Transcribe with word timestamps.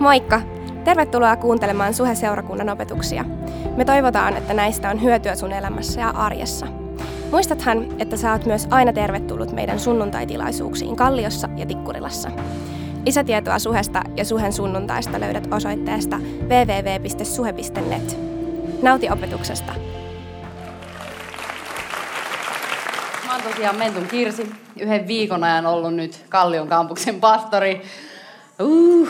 Moikka! 0.00 0.40
Tervetuloa 0.84 1.36
kuuntelemaan 1.36 1.94
Suhe-seurakunnan 1.94 2.68
opetuksia. 2.68 3.24
Me 3.76 3.84
toivotaan, 3.84 4.36
että 4.36 4.54
näistä 4.54 4.90
on 4.90 5.02
hyötyä 5.02 5.34
sun 5.34 5.52
elämässä 5.52 6.00
ja 6.00 6.10
arjessa. 6.10 6.66
Muistathan, 7.30 7.86
että 7.98 8.16
sä 8.16 8.32
oot 8.32 8.46
myös 8.46 8.66
aina 8.70 8.92
tervetullut 8.92 9.52
meidän 9.52 9.80
sunnuntaitilaisuuksiin 9.80 10.96
Kalliossa 10.96 11.48
ja 11.56 11.66
Tikkurilassa. 11.66 12.30
Lisätietoa 13.06 13.58
Suhesta 13.58 14.02
ja 14.16 14.24
Suhen 14.24 14.52
sunnuntaista 14.52 15.20
löydät 15.20 15.48
osoitteesta 15.54 16.18
www.suhe.net. 16.42 18.18
Nauti 18.82 19.10
opetuksesta! 19.10 19.72
Mä 23.26 23.32
oon 23.32 23.42
tosiaan 23.42 23.76
Mentun 23.76 24.06
Kirsi, 24.06 24.52
yhden 24.78 25.06
viikon 25.06 25.44
ajan 25.44 25.66
ollut 25.66 25.94
nyt 25.94 26.24
Kallion 26.28 26.68
kampuksen 26.68 27.20
pastori. 27.20 27.82
Uh, 28.60 29.08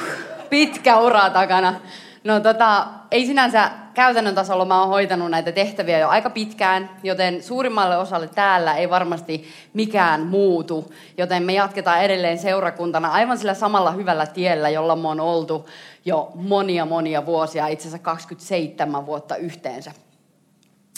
pitkä 0.51 0.99
ura 0.99 1.31
takana. 1.31 1.81
No 2.25 2.41
tota, 2.41 2.87
ei 3.11 3.27
sinänsä 3.27 3.71
käytännön 3.95 4.35
tasolla 4.35 4.65
mä 4.65 4.81
oon 4.81 4.89
hoitanut 4.89 5.31
näitä 5.31 5.53
tehtäviä 5.53 5.99
jo 5.99 6.09
aika 6.09 6.31
pitkään, 6.31 6.91
joten 7.03 7.43
suurimmalle 7.43 7.97
osalle 7.97 8.29
täällä 8.29 8.75
ei 8.77 8.91
varmasti 8.91 9.49
mikään 9.75 10.27
muutu. 10.27 10.93
Joten 11.19 11.43
me 11.43 11.53
jatketaan 11.53 12.03
edelleen 12.03 12.39
seurakuntana 12.39 13.09
aivan 13.09 13.39
sillä 13.39 13.55
samalla 13.55 13.91
hyvällä 13.91 14.27
tiellä, 14.27 14.69
jolla 14.69 14.97
me 14.97 15.09
on 15.09 15.21
oltu 15.21 15.69
jo 16.05 16.31
monia 16.35 16.85
monia 16.85 17.27
vuosia, 17.27 17.67
itse 17.67 17.83
asiassa 17.89 18.05
27 18.05 19.07
vuotta 19.07 19.37
yhteensä. 19.37 19.93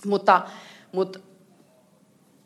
Mutta, 0.07 0.43
mutta 0.93 1.19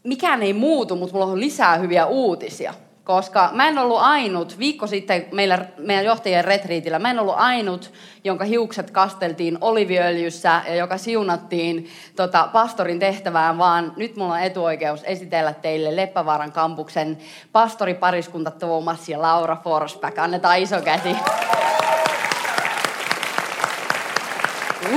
mikään 0.05 0.43
ei 0.43 0.53
muutu, 0.53 0.97
mutta 0.97 1.13
mulla 1.13 1.27
on 1.27 1.41
lisää 1.41 1.77
hyviä 1.77 2.07
uutisia– 2.07 2.75
koska 3.07 3.51
mä 3.53 3.69
en 3.69 3.79
ollut 3.79 4.01
ainut, 4.01 4.59
viikko 4.59 4.87
sitten 4.87 5.27
meillä, 5.33 5.67
meidän 5.79 6.05
johtajien 6.05 6.45
retriitillä, 6.45 6.99
mä 6.99 7.11
en 7.11 7.19
ollut 7.19 7.35
ainut, 7.37 7.93
jonka 8.25 8.45
hiukset 8.45 8.91
kasteltiin 8.91 9.59
oliviöljyssä 9.61 10.63
ja 10.69 10.75
joka 10.75 10.99
siunattiin 10.99 11.91
tota, 12.17 12.49
pastorin 12.53 12.99
tehtävään, 12.99 13.59
vaan 13.59 13.93
nyt 13.97 14.17
mulla 14.17 14.35
on 14.35 14.41
etuoikeus 14.41 15.05
esitellä 15.05 15.53
teille 15.53 15.97
Leppävaaran 15.97 16.53
kampuksen 16.53 17.19
pastoripariskunta 17.53 18.51
Tuomas 18.51 19.09
ja 19.09 19.23
Laura 19.23 19.57
Forsback. 19.65 20.19
Annetaan 20.19 20.59
iso 20.59 20.81
käsi. 20.81 21.17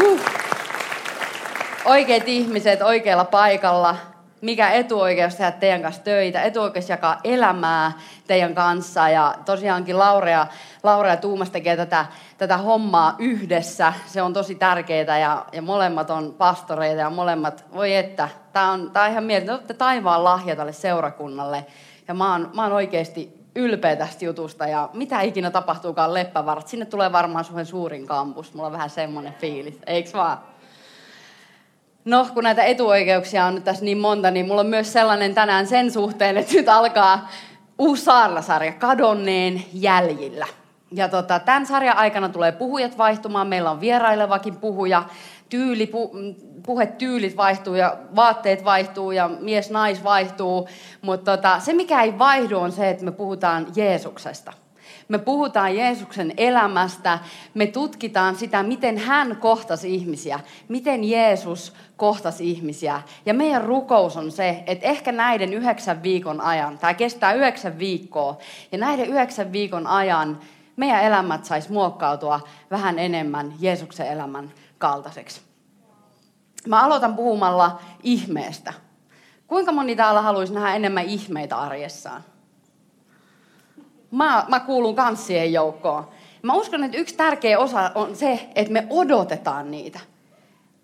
Uh. 0.03 0.19
Oikeat 1.85 2.27
ihmiset 2.27 2.81
oikealla 2.81 3.25
paikalla 3.25 3.95
mikä 4.41 4.71
etuoikeus 4.71 5.35
tehdä 5.35 5.51
teidän 5.51 5.81
kanssa 5.81 6.03
töitä, 6.03 6.41
etuoikeus 6.41 6.89
jakaa 6.89 7.19
elämää 7.23 7.91
teidän 8.27 8.55
kanssa. 8.55 9.09
Ja 9.09 9.35
tosiaankin 9.45 9.99
Laurea, 9.99 10.47
Laurea 10.83 11.17
Tuumas 11.17 11.49
tekee 11.49 11.77
tätä, 11.77 12.05
tätä 12.37 12.57
hommaa 12.57 13.15
yhdessä. 13.19 13.93
Se 14.05 14.21
on 14.21 14.33
tosi 14.33 14.55
tärkeää 14.55 15.19
ja, 15.19 15.45
ja 15.51 15.61
molemmat 15.61 16.09
on 16.09 16.35
pastoreita 16.37 17.01
ja 17.01 17.09
molemmat, 17.09 17.65
voi 17.73 17.95
että, 17.95 18.29
tämä 18.53 18.71
on, 18.71 18.91
tää 18.91 19.03
on 19.03 19.11
ihan 19.11 19.23
mieltä, 19.23 19.53
olette 19.53 19.73
taivaan 19.73 20.23
lahja 20.23 20.55
tälle 20.55 20.73
seurakunnalle. 20.73 21.65
Ja 22.07 22.13
mä 22.13 22.31
oon, 22.31 22.51
mä 22.53 22.63
oon 22.63 22.71
oikeasti 22.71 23.39
ylpeä 23.55 23.95
tästä 23.95 24.25
jutusta 24.25 24.67
ja 24.67 24.89
mitä 24.93 25.21
ikinä 25.21 25.51
tapahtuukaan 25.51 26.13
Leppävarat, 26.13 26.67
sinne 26.67 26.85
tulee 26.85 27.11
varmaan 27.11 27.45
suhen 27.45 27.65
suurin 27.65 28.07
kampus. 28.07 28.53
Mulla 28.53 28.67
on 28.67 28.73
vähän 28.73 28.89
semmoinen 28.89 29.33
fiilis, 29.33 29.79
eiks 29.87 30.13
vaan? 30.13 30.37
No, 32.09 32.27
kun 32.33 32.43
näitä 32.43 32.63
etuoikeuksia 32.63 33.45
on 33.45 33.55
nyt 33.55 33.63
tässä 33.63 33.85
niin 33.85 33.97
monta, 33.97 34.31
niin 34.31 34.47
mulla 34.47 34.61
on 34.61 34.67
myös 34.67 34.93
sellainen 34.93 35.33
tänään 35.33 35.67
sen 35.67 35.91
suhteen, 35.91 36.37
että 36.37 36.53
nyt 36.53 36.69
alkaa 36.69 37.29
uusi 37.79 38.03
saarnasarja 38.03 38.71
Kadonneen 38.71 39.63
jäljillä. 39.73 40.47
Ja 40.91 41.09
tota, 41.09 41.39
tämän 41.39 41.65
sarjan 41.65 41.97
aikana 41.97 42.29
tulee 42.29 42.51
puhujat 42.51 42.97
vaihtumaan, 42.97 43.47
meillä 43.47 43.71
on 43.71 43.81
vierailevakin 43.81 44.55
puhuja, 44.55 45.03
tyyli, 45.49 45.87
pu, 45.87 46.11
puhetyylit 46.65 47.37
vaihtuu 47.37 47.75
ja 47.75 47.97
vaatteet 48.15 48.65
vaihtuu 48.65 49.11
ja 49.11 49.27
mies-nais 49.39 50.03
vaihtuu, 50.03 50.69
mutta 51.01 51.37
tota, 51.37 51.59
se 51.59 51.73
mikä 51.73 52.01
ei 52.01 52.19
vaihdu 52.19 52.57
on 52.57 52.71
se, 52.71 52.89
että 52.89 53.05
me 53.05 53.11
puhutaan 53.11 53.67
Jeesuksesta– 53.75 54.53
me 55.09 55.17
puhutaan 55.17 55.75
Jeesuksen 55.75 56.33
elämästä, 56.37 57.19
me 57.53 57.67
tutkitaan 57.67 58.35
sitä, 58.35 58.63
miten 58.63 58.97
hän 58.97 59.37
kohtasi 59.37 59.95
ihmisiä, 59.95 60.39
miten 60.67 61.03
Jeesus 61.03 61.73
kohtasi 61.97 62.51
ihmisiä. 62.51 63.01
Ja 63.25 63.33
meidän 63.33 63.63
rukous 63.63 64.17
on 64.17 64.31
se, 64.31 64.63
että 64.67 64.87
ehkä 64.87 65.11
näiden 65.11 65.53
yhdeksän 65.53 66.03
viikon 66.03 66.41
ajan, 66.41 66.77
tämä 66.77 66.93
kestää 66.93 67.33
yhdeksän 67.33 67.79
viikkoa, 67.79 68.37
ja 68.71 68.77
näiden 68.77 69.09
yhdeksän 69.09 69.51
viikon 69.51 69.87
ajan 69.87 70.39
meidän 70.75 71.03
elämät 71.03 71.45
saisi 71.45 71.71
muokkautua 71.71 72.39
vähän 72.71 72.99
enemmän 72.99 73.53
Jeesuksen 73.59 74.07
elämän 74.07 74.51
kaltaiseksi. 74.77 75.41
Mä 76.67 76.83
aloitan 76.83 77.15
puhumalla 77.15 77.79
ihmeestä. 78.03 78.73
Kuinka 79.47 79.71
moni 79.71 79.95
täällä 79.95 80.21
haluaisi 80.21 80.53
nähdä 80.53 80.75
enemmän 80.75 81.05
ihmeitä 81.05 81.57
arjessaan? 81.57 82.23
Mä, 84.11 84.45
mä 84.47 84.59
kuulun 84.59 84.95
kanssien 84.95 85.53
joukkoon. 85.53 86.07
Mä 86.41 86.53
uskon, 86.53 86.83
että 86.83 86.97
yksi 86.97 87.15
tärkeä 87.15 87.59
osa 87.59 87.91
on 87.95 88.15
se, 88.15 88.49
että 88.55 88.73
me 88.73 88.87
odotetaan 88.89 89.71
niitä. 89.71 89.99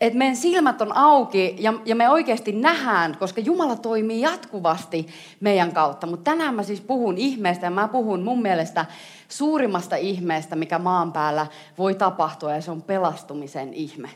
Että 0.02 0.20
meidän 0.20 0.36
silmät 0.36 0.82
on 0.82 0.98
auki 0.98 1.56
ja, 1.60 1.74
ja 1.86 1.96
me 1.96 2.10
oikeasti 2.10 2.52
nähdään, 2.52 3.18
koska 3.20 3.42
Jumala 3.42 3.76
toimii 3.76 4.22
jatkuvasti 4.22 5.08
meidän 5.40 5.72
kautta. 5.72 6.08
Mutta 6.08 6.32
tänään 6.32 6.56
mä 6.56 6.64
siis 6.64 6.82
puhun 6.82 7.18
ihmeestä 7.18 7.66
ja 7.66 7.72
mä 7.72 7.88
puhun 7.88 8.24
mun 8.24 8.42
mielestä 8.42 8.86
suurimmasta 9.30 9.96
ihmeestä, 9.96 10.56
mikä 10.56 10.80
maan 10.80 11.14
päällä 11.14 11.48
voi 11.78 11.96
tapahtua 11.96 12.54
ja 12.54 12.62
se 12.62 12.72
on 12.72 12.82
pelastumisen 12.82 13.74
ihme. 13.74 14.10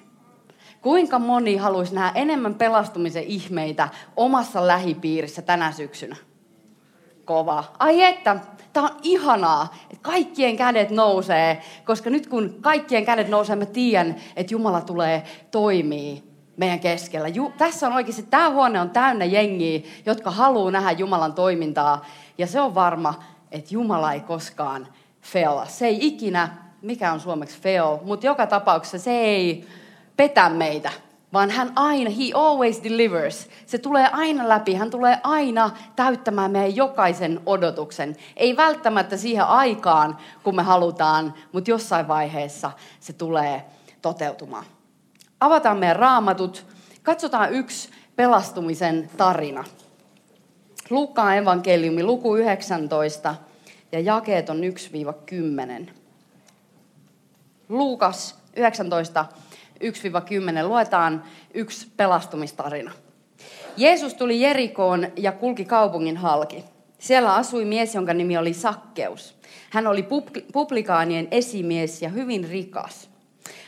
Kuinka 0.82 1.20
moni 1.20 1.56
haluaisi 1.56 1.96
nähdä 1.96 2.12
enemmän 2.16 2.56
pelastumisen 2.56 3.24
ihmeitä 3.24 3.90
omassa 4.18 4.68
lähipiirissä 4.68 5.42
tänä 5.42 5.72
syksynä? 5.72 6.16
Kova. 7.30 7.64
Ai 7.80 8.04
että, 8.04 8.36
Tämä 8.74 8.86
on 8.86 8.96
ihanaa, 9.04 9.76
että 9.84 10.02
kaikkien 10.02 10.58
kädet 10.58 10.90
nousee, 10.90 11.62
koska 11.86 12.10
nyt 12.10 12.28
kun 12.28 12.56
kaikkien 12.62 13.06
kädet 13.06 13.28
nousee, 13.28 13.56
mä 13.56 13.66
tiedän, 13.66 14.16
että 14.36 14.54
Jumala 14.54 14.82
tulee 14.82 15.24
toimii 15.52 16.24
meidän 16.58 16.80
keskellä. 16.80 17.28
Ju, 17.28 17.54
tässä 17.58 17.88
on 17.88 17.94
oikeasti, 17.94 18.24
tämä 18.24 18.50
huone 18.50 18.82
on 18.82 18.90
täynnä 18.90 19.26
jengiä, 19.26 19.80
jotka 20.06 20.32
haluaa 20.32 20.72
nähdä 20.72 20.92
Jumalan 20.92 21.34
toimintaa. 21.34 22.06
Ja 22.38 22.48
se 22.48 22.62
on 22.62 22.76
varma, 22.76 23.24
että 23.52 23.74
Jumala 23.74 24.14
ei 24.14 24.20
koskaan 24.20 24.88
fail. 25.22 25.66
Se 25.68 25.88
ei 25.88 26.08
ikinä, 26.08 26.50
mikä 26.82 27.14
on 27.14 27.20
suomeksi 27.20 27.62
fail, 27.62 27.98
mutta 28.04 28.26
joka 28.26 28.48
tapauksessa 28.48 29.00
se 29.00 29.12
ei 29.12 29.68
petä 30.18 30.50
meitä 30.50 30.92
vaan 31.34 31.50
hän 31.50 31.72
aina, 31.76 32.10
he 32.10 32.24
always 32.34 32.84
delivers. 32.84 33.50
Se 33.66 33.78
tulee 33.78 34.10
aina 34.12 34.50
läpi, 34.50 34.74
hän 34.74 34.90
tulee 34.90 35.20
aina 35.24 35.72
täyttämään 35.96 36.52
meidän 36.52 36.76
jokaisen 36.76 37.42
odotuksen. 37.46 38.16
Ei 38.36 38.58
välttämättä 38.58 39.18
siihen 39.18 39.46
aikaan, 39.46 40.18
kun 40.44 40.56
me 40.56 40.64
halutaan, 40.64 41.34
mutta 41.52 41.72
jossain 41.72 42.08
vaiheessa 42.08 42.72
se 43.00 43.14
tulee 43.14 43.66
toteutumaan. 44.02 44.66
Avataan 45.40 45.78
meidän 45.78 45.96
raamatut, 45.96 46.66
katsotaan 47.04 47.54
yksi 47.54 47.90
pelastumisen 48.16 49.10
tarina. 49.18 49.64
Luukkaan 50.90 51.38
evankeliumi, 51.38 52.04
luku 52.04 52.36
19 52.36 53.36
ja 53.92 54.00
jakeet 54.00 54.50
on 54.50 54.62
1-10. 55.88 55.90
Luukas 57.70 58.40
19, 58.56 59.26
1-10 60.64 60.68
luetaan 60.68 61.24
yksi 61.54 61.88
pelastumistarina. 61.98 62.92
Jeesus 63.78 64.14
tuli 64.14 64.42
Jerikoon 64.42 65.08
ja 65.16 65.32
kulki 65.32 65.66
kaupungin 65.66 66.18
halki. 66.18 66.64
Siellä 67.00 67.36
asui 67.36 67.66
mies, 67.66 67.96
jonka 67.96 68.14
nimi 68.14 68.38
oli 68.38 68.54
Sakkeus. 68.54 69.36
Hän 69.70 69.88
oli 69.88 70.08
publikaanien 70.54 71.28
esimies 71.32 72.02
ja 72.02 72.10
hyvin 72.10 72.50
rikas. 72.50 73.10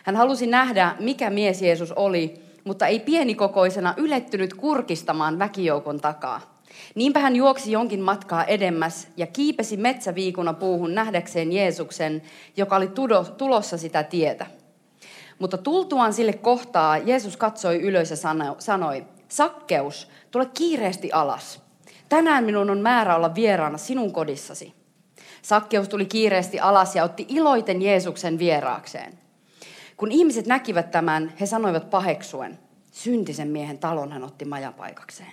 Hän 0.03 0.15
halusi 0.15 0.47
nähdä, 0.47 0.95
mikä 0.99 1.29
mies 1.29 1.61
Jeesus 1.61 1.91
oli, 1.91 2.41
mutta 2.63 2.87
ei 2.87 2.99
pienikokoisena 2.99 3.93
ylettynyt 3.97 4.53
kurkistamaan 4.53 5.39
väkijoukon 5.39 6.01
takaa. 6.01 6.61
Niinpä 6.95 7.19
hän 7.19 7.35
juoksi 7.35 7.71
jonkin 7.71 8.01
matkaa 8.01 8.45
edemmäs 8.45 9.07
ja 9.17 9.27
kiipesi 9.27 9.77
metsäviikuna 9.77 10.53
puuhun 10.53 10.95
nähdäkseen 10.95 11.51
Jeesuksen, 11.51 12.21
joka 12.57 12.75
oli 12.75 12.89
tulossa 13.37 13.77
sitä 13.77 14.03
tietä. 14.03 14.45
Mutta 15.41 15.57
tultuaan 15.57 16.13
sille 16.13 16.33
kohtaa 16.33 16.97
Jeesus 16.97 17.37
katsoi 17.37 17.81
ylös 17.81 18.09
ja 18.09 18.17
sanoi, 18.59 19.05
Sakkeus, 19.27 20.07
tule 20.31 20.45
kiireesti 20.45 21.11
alas. 21.11 21.61
Tänään 22.09 22.43
minun 22.43 22.69
on 22.69 22.79
määrä 22.79 23.15
olla 23.15 23.35
vieraana 23.35 23.77
sinun 23.77 24.13
kodissasi. 24.13 24.73
Sakkeus 25.41 25.89
tuli 25.89 26.05
kiireesti 26.05 26.59
alas 26.59 26.95
ja 26.95 27.03
otti 27.03 27.25
iloiten 27.29 27.81
Jeesuksen 27.81 28.39
vieraakseen. 28.39 29.19
Kun 29.97 30.11
ihmiset 30.11 30.45
näkivät 30.45 30.91
tämän, 30.91 31.33
he 31.39 31.45
sanoivat 31.45 31.89
paheksuen, 31.89 32.59
syntisen 32.91 33.47
miehen 33.47 33.77
talon 33.77 34.11
hän 34.11 34.23
otti 34.23 34.45
majapaikakseen. 34.45 35.31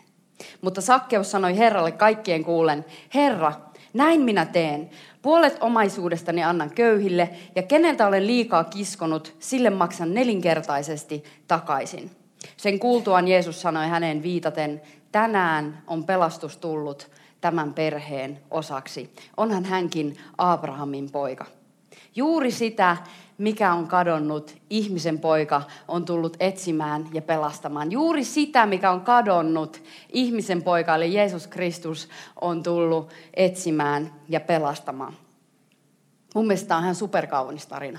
Mutta 0.61 0.81
Sakkeus 0.81 1.31
sanoi 1.31 1.57
Herralle 1.57 1.93
kaikkien 1.93 2.45
kuulen, 2.45 2.85
Herra, 3.15 3.53
Näin 3.95 4.21
minä 4.21 4.47
teen. 4.47 4.91
Puolet 5.23 5.57
omaisuudestani 5.61 6.45
annan 6.45 6.71
köyhille, 6.71 7.31
ja 7.57 7.63
keneltä 7.63 8.07
olen 8.07 8.27
liikaa 8.27 8.65
kiskonut, 8.65 9.35
sille 9.39 9.71
maksan 9.71 10.15
nelinkertaisesti 10.15 11.25
takaisin. 11.49 12.11
Sen 12.57 12.79
kuultuaan 12.79 13.29
Jeesus 13.29 13.61
sanoi 13.61 13.89
häneen 13.89 14.23
viitaten, 14.23 14.83
tänään 15.13 15.83
on 15.87 16.05
pelastus 16.05 16.57
tullut 16.57 17.11
tämän 17.41 17.75
perheen 17.75 18.41
osaksi. 18.51 19.13
Onhan 19.37 19.65
hänkin 19.65 20.17
Abrahamin 20.39 21.11
poika. 21.11 21.45
Juuri 22.17 22.51
sitä, 22.51 22.97
mikä 23.39 23.73
on 23.73 23.89
kadonnut, 23.89 24.57
ihmisen 24.71 25.19
poika 25.19 25.63
on 25.89 26.05
tullut 26.05 26.37
etsimään 26.41 27.09
ja 27.13 27.23
pelastamaan. 27.23 27.93
Juuri 27.93 28.25
sitä, 28.25 28.67
mikä 28.67 28.91
on 28.91 29.01
kadonnut, 29.01 29.83
ihmisen 30.13 30.63
poika, 30.63 30.95
eli 30.95 31.15
Jeesus 31.15 31.47
Kristus, 31.47 32.09
on 32.41 32.63
tullut 32.63 33.13
etsimään 33.35 34.13
ja 34.29 34.41
pelastamaan. 34.41 35.13
Mun 36.35 36.47
mielestä 36.47 36.69
tämä 36.69 36.79
on 36.79 36.85
ihan 36.85 36.95
superkaunis 36.95 37.67
tarina. 37.67 37.99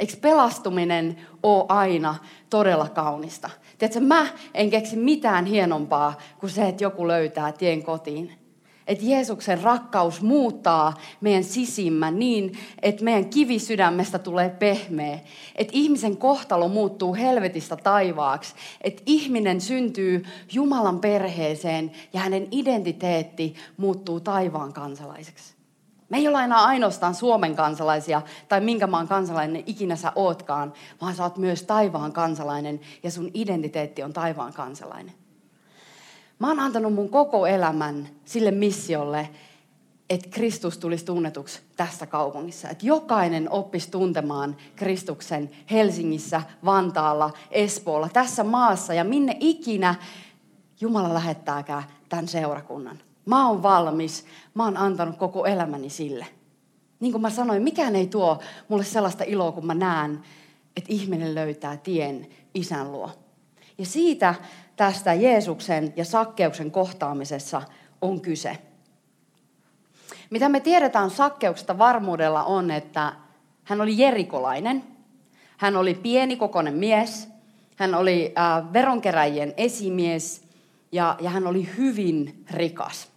Eikö 0.00 0.16
pelastuminen 0.20 1.16
ole 1.42 1.64
aina 1.68 2.14
todella 2.50 2.88
kaunista? 2.88 3.50
Tiedätkö, 3.78 4.00
mä 4.00 4.26
en 4.54 4.70
keksi 4.70 4.96
mitään 4.96 5.46
hienompaa 5.46 6.18
kuin 6.38 6.50
se, 6.50 6.68
että 6.68 6.84
joku 6.84 7.08
löytää 7.08 7.52
tien 7.52 7.82
kotiin. 7.82 8.41
Että 8.86 9.04
Jeesuksen 9.04 9.62
rakkaus 9.62 10.22
muuttaa 10.22 10.94
meidän 11.20 11.44
sisimmän 11.44 12.18
niin, 12.18 12.58
että 12.82 13.04
meidän 13.04 13.30
kivisydämestä 13.30 14.18
tulee 14.18 14.50
pehmeä. 14.50 15.18
Että 15.56 15.72
ihmisen 15.74 16.16
kohtalo 16.16 16.68
muuttuu 16.68 17.14
helvetistä 17.14 17.76
taivaaksi. 17.76 18.54
Että 18.80 19.02
ihminen 19.06 19.60
syntyy 19.60 20.24
Jumalan 20.52 21.00
perheeseen 21.00 21.92
ja 22.12 22.20
hänen 22.20 22.48
identiteetti 22.50 23.54
muuttuu 23.76 24.20
taivaan 24.20 24.72
kansalaiseksi. 24.72 25.54
Me 26.08 26.18
ei 26.18 26.28
olla 26.28 26.44
enää 26.44 26.64
ainoastaan 26.64 27.14
Suomen 27.14 27.56
kansalaisia 27.56 28.22
tai 28.48 28.60
minkä 28.60 28.86
maan 28.86 29.08
kansalainen 29.08 29.62
ikinä 29.66 29.96
sä 29.96 30.12
ootkaan, 30.14 30.72
vaan 31.00 31.14
sä 31.14 31.22
oot 31.22 31.36
myös 31.36 31.62
taivaan 31.62 32.12
kansalainen 32.12 32.80
ja 33.02 33.10
sun 33.10 33.30
identiteetti 33.34 34.02
on 34.02 34.12
taivaan 34.12 34.52
kansalainen. 34.52 35.21
Mä 36.42 36.48
oon 36.48 36.60
antanut 36.60 36.94
mun 36.94 37.08
koko 37.08 37.46
elämän 37.46 38.08
sille 38.24 38.50
missiolle, 38.50 39.28
että 40.10 40.28
Kristus 40.30 40.78
tulisi 40.78 41.04
tunnetuksi 41.04 41.60
tässä 41.76 42.06
kaupungissa. 42.06 42.68
Että 42.68 42.86
jokainen 42.86 43.50
oppisi 43.50 43.90
tuntemaan 43.90 44.56
Kristuksen 44.76 45.50
Helsingissä, 45.70 46.42
Vantaalla, 46.64 47.30
Espoolla, 47.50 48.08
tässä 48.08 48.44
maassa 48.44 48.94
ja 48.94 49.04
minne 49.04 49.36
ikinä 49.40 49.94
Jumala 50.80 51.14
lähettääkään 51.14 51.84
tämän 52.08 52.28
seurakunnan. 52.28 52.98
Mä 53.26 53.48
oon 53.48 53.62
valmis, 53.62 54.24
mä 54.54 54.64
oon 54.64 54.76
antanut 54.76 55.16
koko 55.16 55.46
elämäni 55.46 55.90
sille. 55.90 56.26
Niin 57.00 57.12
kuin 57.12 57.22
mä 57.22 57.30
sanoin, 57.30 57.62
mikään 57.62 57.96
ei 57.96 58.06
tuo 58.06 58.38
mulle 58.68 58.84
sellaista 58.84 59.24
iloa, 59.24 59.52
kun 59.52 59.66
mä 59.66 59.74
näen, 59.74 60.22
että 60.76 60.92
ihminen 60.92 61.34
löytää 61.34 61.76
tien 61.76 62.26
isän 62.54 62.92
luo. 62.92 63.10
Ja 63.78 63.86
siitä 63.86 64.34
tästä 64.76 65.14
Jeesuksen 65.14 65.92
ja 65.96 66.04
sakkeuksen 66.04 66.70
kohtaamisessa 66.70 67.62
on 68.00 68.20
kyse. 68.20 68.58
Mitä 70.30 70.48
me 70.48 70.60
tiedetään 70.60 71.10
sakkeuksesta 71.10 71.78
varmuudella 71.78 72.44
on, 72.44 72.70
että 72.70 73.12
hän 73.64 73.80
oli 73.80 73.98
jerikolainen, 73.98 74.84
hän 75.56 75.76
oli 75.76 75.94
pienikokoinen 75.94 76.74
mies, 76.74 77.28
hän 77.76 77.94
oli 77.94 78.34
veronkeräjien 78.72 79.54
esimies 79.56 80.44
ja, 80.92 81.16
ja 81.20 81.30
hän 81.30 81.46
oli 81.46 81.68
hyvin 81.76 82.44
rikas. 82.50 83.08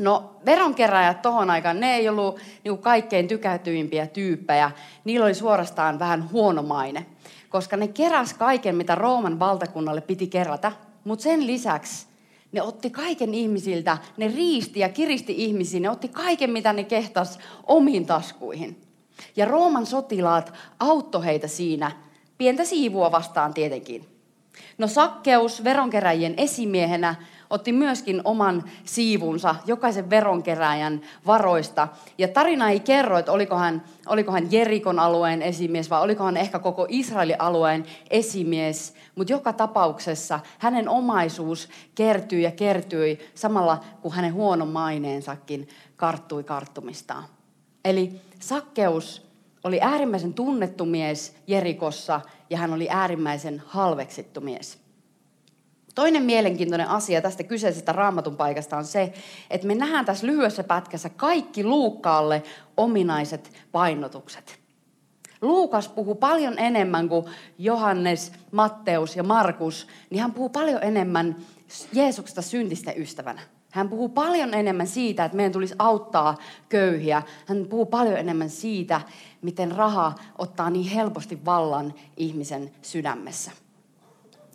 No 0.00 0.36
veronkeräjät 0.46 1.22
tohon 1.22 1.50
aikaan, 1.50 1.80
ne 1.80 1.94
ei 1.94 2.08
ollut 2.08 2.40
niin 2.64 2.78
kaikkein 2.78 3.28
tykätyimpiä 3.28 4.06
tyyppejä. 4.06 4.70
Niillä 5.04 5.26
oli 5.26 5.34
suorastaan 5.34 5.98
vähän 5.98 6.32
huono 6.32 6.62
maine 6.62 7.06
koska 7.48 7.76
ne 7.76 7.88
keräs 7.88 8.34
kaiken, 8.34 8.76
mitä 8.76 8.94
Rooman 8.94 9.38
valtakunnalle 9.38 10.00
piti 10.00 10.26
kerätä, 10.26 10.72
mutta 11.04 11.22
sen 11.22 11.46
lisäksi 11.46 12.06
ne 12.52 12.62
otti 12.62 12.90
kaiken 12.90 13.34
ihmisiltä, 13.34 13.98
ne 14.16 14.28
riisti 14.28 14.80
ja 14.80 14.88
kiristi 14.88 15.34
ihmisiä, 15.36 15.80
ne 15.80 15.90
otti 15.90 16.08
kaiken, 16.08 16.50
mitä 16.50 16.72
ne 16.72 16.84
kehtas 16.84 17.38
omiin 17.66 18.06
taskuihin. 18.06 18.80
Ja 19.36 19.44
Rooman 19.44 19.86
sotilaat 19.86 20.52
auttoi 20.80 21.24
heitä 21.24 21.48
siinä, 21.48 21.92
pientä 22.38 22.64
siivua 22.64 23.12
vastaan 23.12 23.54
tietenkin. 23.54 24.08
No 24.78 24.88
Sakkeus 24.88 25.64
veronkeräjien 25.64 26.34
esimiehenä 26.36 27.14
otti 27.50 27.72
myöskin 27.72 28.20
oman 28.24 28.64
siivunsa 28.84 29.54
jokaisen 29.66 30.10
veronkeräjän 30.10 31.00
varoista. 31.26 31.88
Ja 32.18 32.28
tarina 32.28 32.70
ei 32.70 32.80
kerro, 32.80 33.18
että 33.18 33.32
oliko 33.32 33.56
hän, 33.56 33.82
oliko 34.06 34.32
hän 34.32 34.52
Jerikon 34.52 34.98
alueen 34.98 35.42
esimies 35.42 35.90
vai 35.90 36.02
oliko 36.02 36.24
hän 36.24 36.36
ehkä 36.36 36.58
koko 36.58 36.86
Israelin 36.88 37.40
alueen 37.40 37.84
esimies. 38.10 38.94
Mutta 39.14 39.32
joka 39.32 39.52
tapauksessa 39.52 40.40
hänen 40.58 40.88
omaisuus 40.88 41.68
kertyi 41.94 42.42
ja 42.42 42.50
kertyi 42.50 43.18
samalla 43.34 43.84
kuin 44.02 44.14
hänen 44.14 44.34
huono 44.34 44.66
maineensakin 44.66 45.68
karttui 45.96 46.44
karttumistaan. 46.44 47.24
Eli 47.84 48.20
Sakkeus 48.40 49.26
oli 49.64 49.80
äärimmäisen 49.80 50.34
tunnettu 50.34 50.84
mies 50.84 51.36
Jerikossa 51.46 52.20
ja 52.50 52.58
hän 52.58 52.72
oli 52.72 52.88
äärimmäisen 52.90 53.62
halveksittu 53.66 54.40
mies. 54.40 54.85
Toinen 55.96 56.22
mielenkiintoinen 56.22 56.88
asia 56.88 57.22
tästä 57.22 57.42
kyseisestä 57.42 57.92
raamatun 57.92 58.36
paikasta 58.36 58.76
on 58.76 58.84
se, 58.84 59.12
että 59.50 59.66
me 59.66 59.74
nähdään 59.74 60.04
tässä 60.04 60.26
lyhyessä 60.26 60.64
pätkässä 60.64 61.08
kaikki 61.08 61.64
Luukkaalle 61.64 62.42
ominaiset 62.76 63.52
painotukset. 63.72 64.58
Luukas 65.42 65.88
puhuu 65.88 66.14
paljon 66.14 66.58
enemmän 66.58 67.08
kuin 67.08 67.24
Johannes, 67.58 68.32
Matteus 68.52 69.16
ja 69.16 69.22
Markus, 69.22 69.86
niin 70.10 70.22
hän 70.22 70.32
puhuu 70.32 70.48
paljon 70.48 70.82
enemmän 70.82 71.36
Jeesuksesta 71.92 72.42
syntisten 72.42 72.94
ystävänä. 72.96 73.40
Hän 73.70 73.88
puhuu 73.88 74.08
paljon 74.08 74.54
enemmän 74.54 74.86
siitä, 74.86 75.24
että 75.24 75.36
meidän 75.36 75.52
tulisi 75.52 75.74
auttaa 75.78 76.36
köyhiä. 76.68 77.22
Hän 77.46 77.66
puhuu 77.70 77.86
paljon 77.86 78.16
enemmän 78.16 78.50
siitä, 78.50 79.00
miten 79.42 79.72
raha 79.72 80.14
ottaa 80.38 80.70
niin 80.70 80.90
helposti 80.90 81.44
vallan 81.44 81.94
ihmisen 82.16 82.70
sydämessä. 82.82 83.65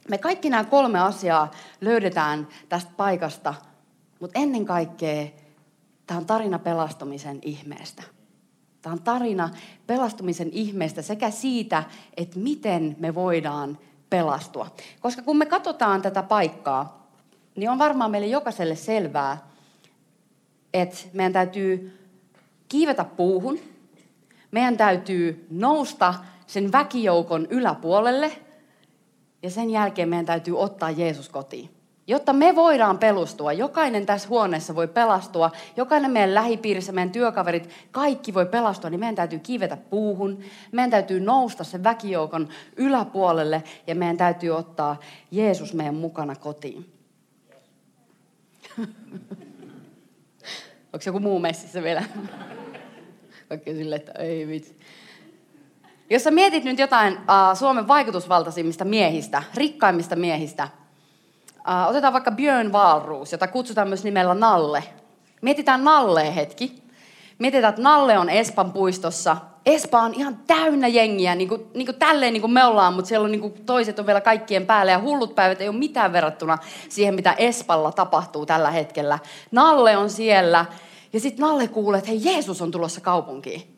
Me 0.09 0.17
kaikki 0.17 0.49
nämä 0.49 0.63
kolme 0.63 0.99
asiaa 0.99 1.51
löydetään 1.81 2.47
tästä 2.69 2.91
paikasta, 2.97 3.53
mutta 4.19 4.39
ennen 4.39 4.65
kaikkea 4.65 5.27
tämä 6.07 6.17
on 6.17 6.25
tarina 6.25 6.59
pelastumisen 6.59 7.39
ihmeestä. 7.41 8.03
Tämä 8.81 8.93
on 8.93 9.01
tarina 9.01 9.49
pelastumisen 9.87 10.49
ihmeestä 10.51 11.01
sekä 11.01 11.31
siitä, 11.31 11.83
että 12.17 12.39
miten 12.39 12.95
me 12.99 13.15
voidaan 13.15 13.77
pelastua. 14.09 14.67
Koska 14.99 15.21
kun 15.21 15.37
me 15.37 15.45
katsotaan 15.45 16.01
tätä 16.01 16.23
paikkaa, 16.23 17.07
niin 17.55 17.69
on 17.69 17.79
varmaan 17.79 18.11
meille 18.11 18.27
jokaiselle 18.27 18.75
selvää, 18.75 19.47
että 20.73 20.97
meidän 21.13 21.33
täytyy 21.33 21.99
kiivetä 22.69 23.03
puuhun, 23.03 23.59
meidän 24.51 24.77
täytyy 24.77 25.47
nousta 25.49 26.13
sen 26.47 26.71
väkijoukon 26.71 27.47
yläpuolelle– 27.49 28.31
ja 29.43 29.49
sen 29.49 29.69
jälkeen 29.69 30.09
meidän 30.09 30.25
täytyy 30.25 30.59
ottaa 30.59 30.91
Jeesus 30.91 31.29
kotiin. 31.29 31.69
Jotta 32.07 32.33
me 32.33 32.55
voidaan 32.55 32.97
pelustua, 32.97 33.53
jokainen 33.53 34.05
tässä 34.05 34.29
huoneessa 34.29 34.75
voi 34.75 34.87
pelastua, 34.87 35.51
jokainen 35.77 36.11
meidän 36.11 36.33
lähipiirissä, 36.33 36.91
meidän 36.91 37.11
työkaverit, 37.11 37.69
kaikki 37.91 38.33
voi 38.33 38.45
pelastua, 38.45 38.89
niin 38.89 38.99
meidän 38.99 39.15
täytyy 39.15 39.39
kivetä 39.39 39.77
puuhun, 39.77 40.39
meidän 40.71 40.91
täytyy 40.91 41.19
nousta 41.19 41.63
sen 41.63 41.83
väkijoukon 41.83 42.49
yläpuolelle 42.75 43.63
ja 43.87 43.95
meidän 43.95 44.17
täytyy 44.17 44.49
ottaa 44.49 44.99
Jeesus 45.31 45.73
meidän 45.73 45.95
mukana 45.95 46.35
kotiin. 46.35 46.93
Onko 50.93 51.03
joku 51.05 51.19
muu 51.19 51.39
messissä 51.39 51.83
vielä? 51.83 52.03
Kaikki 53.49 53.73
silleen, 53.73 54.01
että 54.01 54.11
ei 54.11 54.47
vitsi. 54.47 54.79
Jos 56.11 56.23
sä 56.23 56.31
mietit 56.31 56.63
nyt 56.63 56.79
jotain 56.79 57.13
uh, 57.13 57.57
Suomen 57.57 57.87
vaikutusvaltaisimmista 57.87 58.85
miehistä, 58.85 59.43
rikkaimmista 59.55 60.15
miehistä, 60.15 60.67
uh, 61.57 61.89
otetaan 61.89 62.13
vaikka 62.13 62.31
Björn 62.31 62.71
Wahlroos, 62.73 63.31
jota 63.31 63.47
kutsutaan 63.47 63.87
myös 63.87 64.03
nimellä 64.03 64.33
Nalle. 64.33 64.83
Mietitään 65.41 65.83
Nalle 65.83 66.35
hetki. 66.35 66.83
Mietitään, 67.39 67.69
että 67.69 67.81
Nalle 67.81 68.17
on 68.17 68.29
Espan 68.29 68.71
puistossa. 68.71 69.37
Espa 69.65 69.99
on 69.99 70.13
ihan 70.13 70.37
täynnä 70.47 70.87
jengiä, 70.87 71.35
niin 71.35 71.49
kuin, 71.49 71.65
niin 71.73 71.85
kuin 71.85 71.99
tälleen 71.99 72.33
niin 72.33 72.41
kuin 72.41 72.53
me 72.53 72.65
ollaan, 72.65 72.93
mutta 72.93 73.09
siellä 73.09 73.25
on 73.25 73.31
niin 73.31 73.41
kuin 73.41 73.53
toiset 73.65 73.99
on 73.99 74.05
vielä 74.05 74.21
kaikkien 74.21 74.65
päällä 74.65 74.91
ja 74.91 75.01
hullut 75.01 75.35
päivät 75.35 75.61
ei 75.61 75.69
ole 75.69 75.77
mitään 75.77 76.13
verrattuna 76.13 76.57
siihen, 76.89 77.15
mitä 77.15 77.33
Espalla 77.33 77.91
tapahtuu 77.91 78.45
tällä 78.45 78.71
hetkellä. 78.71 79.19
Nalle 79.51 79.97
on 79.97 80.09
siellä 80.09 80.65
ja 81.13 81.19
sitten 81.19 81.45
Nalle 81.45 81.67
kuulee, 81.67 81.97
että 81.97 82.09
hei 82.09 82.21
Jeesus 82.23 82.61
on 82.61 82.71
tulossa 82.71 83.01
kaupunkiin. 83.01 83.70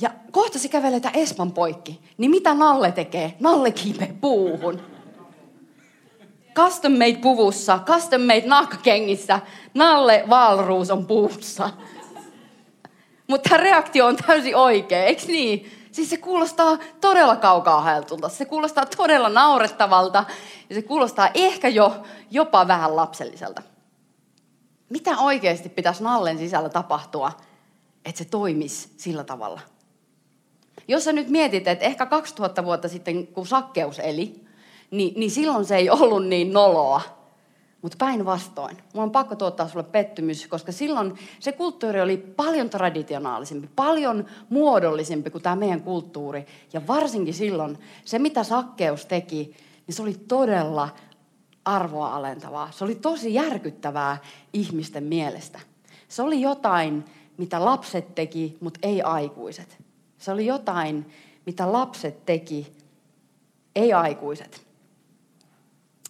Ja 0.00 0.10
kohta 0.30 0.58
se 0.58 0.68
kävelee 0.68 1.00
tämän 1.00 1.18
Espan 1.18 1.52
poikki. 1.52 2.00
Niin 2.18 2.30
mitä 2.30 2.54
Nalle 2.54 2.92
tekee? 2.92 3.36
Nalle 3.40 3.70
kiipee 3.70 4.14
puuhun. 4.20 4.80
custom 6.54 6.92
made 6.92 7.18
puvussa, 7.22 7.78
custom 7.86 8.20
made 8.20 8.42
nahkakengissä, 8.46 9.40
Nalle 9.74 10.24
Valruus 10.28 10.90
on 10.90 11.06
puussa. 11.06 11.70
Mutta 13.26 13.56
reaktio 13.56 14.06
on 14.06 14.16
täysin 14.16 14.56
oikea, 14.56 15.04
eikö 15.04 15.22
niin? 15.26 15.72
Siis 15.92 16.10
se 16.10 16.16
kuulostaa 16.16 16.78
todella 17.00 17.36
kaukaa 17.36 17.80
haeltulta, 17.80 18.28
se 18.28 18.44
kuulostaa 18.44 18.86
todella 18.86 19.28
naurettavalta 19.28 20.24
ja 20.68 20.74
se 20.74 20.82
kuulostaa 20.82 21.30
ehkä 21.34 21.68
jo 21.68 22.02
jopa 22.30 22.68
vähän 22.68 22.96
lapselliselta. 22.96 23.62
Mitä 24.88 25.18
oikeasti 25.18 25.68
pitäisi 25.68 26.02
Nallen 26.02 26.38
sisällä 26.38 26.68
tapahtua, 26.68 27.32
että 28.04 28.18
se 28.18 28.24
toimisi 28.24 28.88
sillä 28.96 29.24
tavalla? 29.24 29.60
Jos 30.88 31.04
sä 31.04 31.12
nyt 31.12 31.28
mietit, 31.28 31.68
että 31.68 31.84
ehkä 31.84 32.06
2000 32.06 32.64
vuotta 32.64 32.88
sitten, 32.88 33.26
kun 33.26 33.46
sakkeus 33.46 33.98
eli, 33.98 34.40
niin, 34.90 35.20
niin 35.20 35.30
silloin 35.30 35.64
se 35.64 35.76
ei 35.76 35.90
ollut 35.90 36.26
niin 36.26 36.52
noloa. 36.52 37.00
Mutta 37.82 37.96
päinvastoin. 37.98 38.76
Mulla 38.92 39.04
on 39.04 39.10
pakko 39.10 39.36
tuottaa 39.36 39.68
sulle 39.68 39.84
pettymys, 39.84 40.46
koska 40.46 40.72
silloin 40.72 41.18
se 41.40 41.52
kulttuuri 41.52 42.00
oli 42.00 42.16
paljon 42.16 42.70
traditionaalisempi, 42.70 43.68
paljon 43.76 44.26
muodollisempi 44.48 45.30
kuin 45.30 45.42
tämä 45.42 45.56
meidän 45.56 45.80
kulttuuri. 45.80 46.46
Ja 46.72 46.86
varsinkin 46.86 47.34
silloin 47.34 47.78
se, 48.04 48.18
mitä 48.18 48.44
sakkeus 48.44 49.06
teki, 49.06 49.56
niin 49.86 49.94
se 49.94 50.02
oli 50.02 50.14
todella 50.28 50.88
arvoa 51.64 52.16
alentavaa. 52.16 52.70
Se 52.70 52.84
oli 52.84 52.94
tosi 52.94 53.34
järkyttävää 53.34 54.18
ihmisten 54.52 55.04
mielestä. 55.04 55.60
Se 56.08 56.22
oli 56.22 56.40
jotain, 56.40 57.04
mitä 57.36 57.64
lapset 57.64 58.14
teki, 58.14 58.56
mutta 58.60 58.80
ei 58.82 59.02
aikuiset. 59.02 59.78
Se 60.20 60.32
oli 60.32 60.46
jotain, 60.46 61.12
mitä 61.46 61.72
lapset 61.72 62.26
teki, 62.26 62.76
ei 63.76 63.92
aikuiset. 63.92 64.66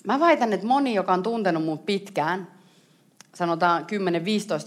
Mä 0.06 0.20
väitän, 0.20 0.52
että 0.52 0.66
moni, 0.66 0.94
joka 0.94 1.12
on 1.12 1.22
tuntenut 1.22 1.64
mun 1.64 1.78
pitkään, 1.78 2.48
sanotaan 3.34 3.86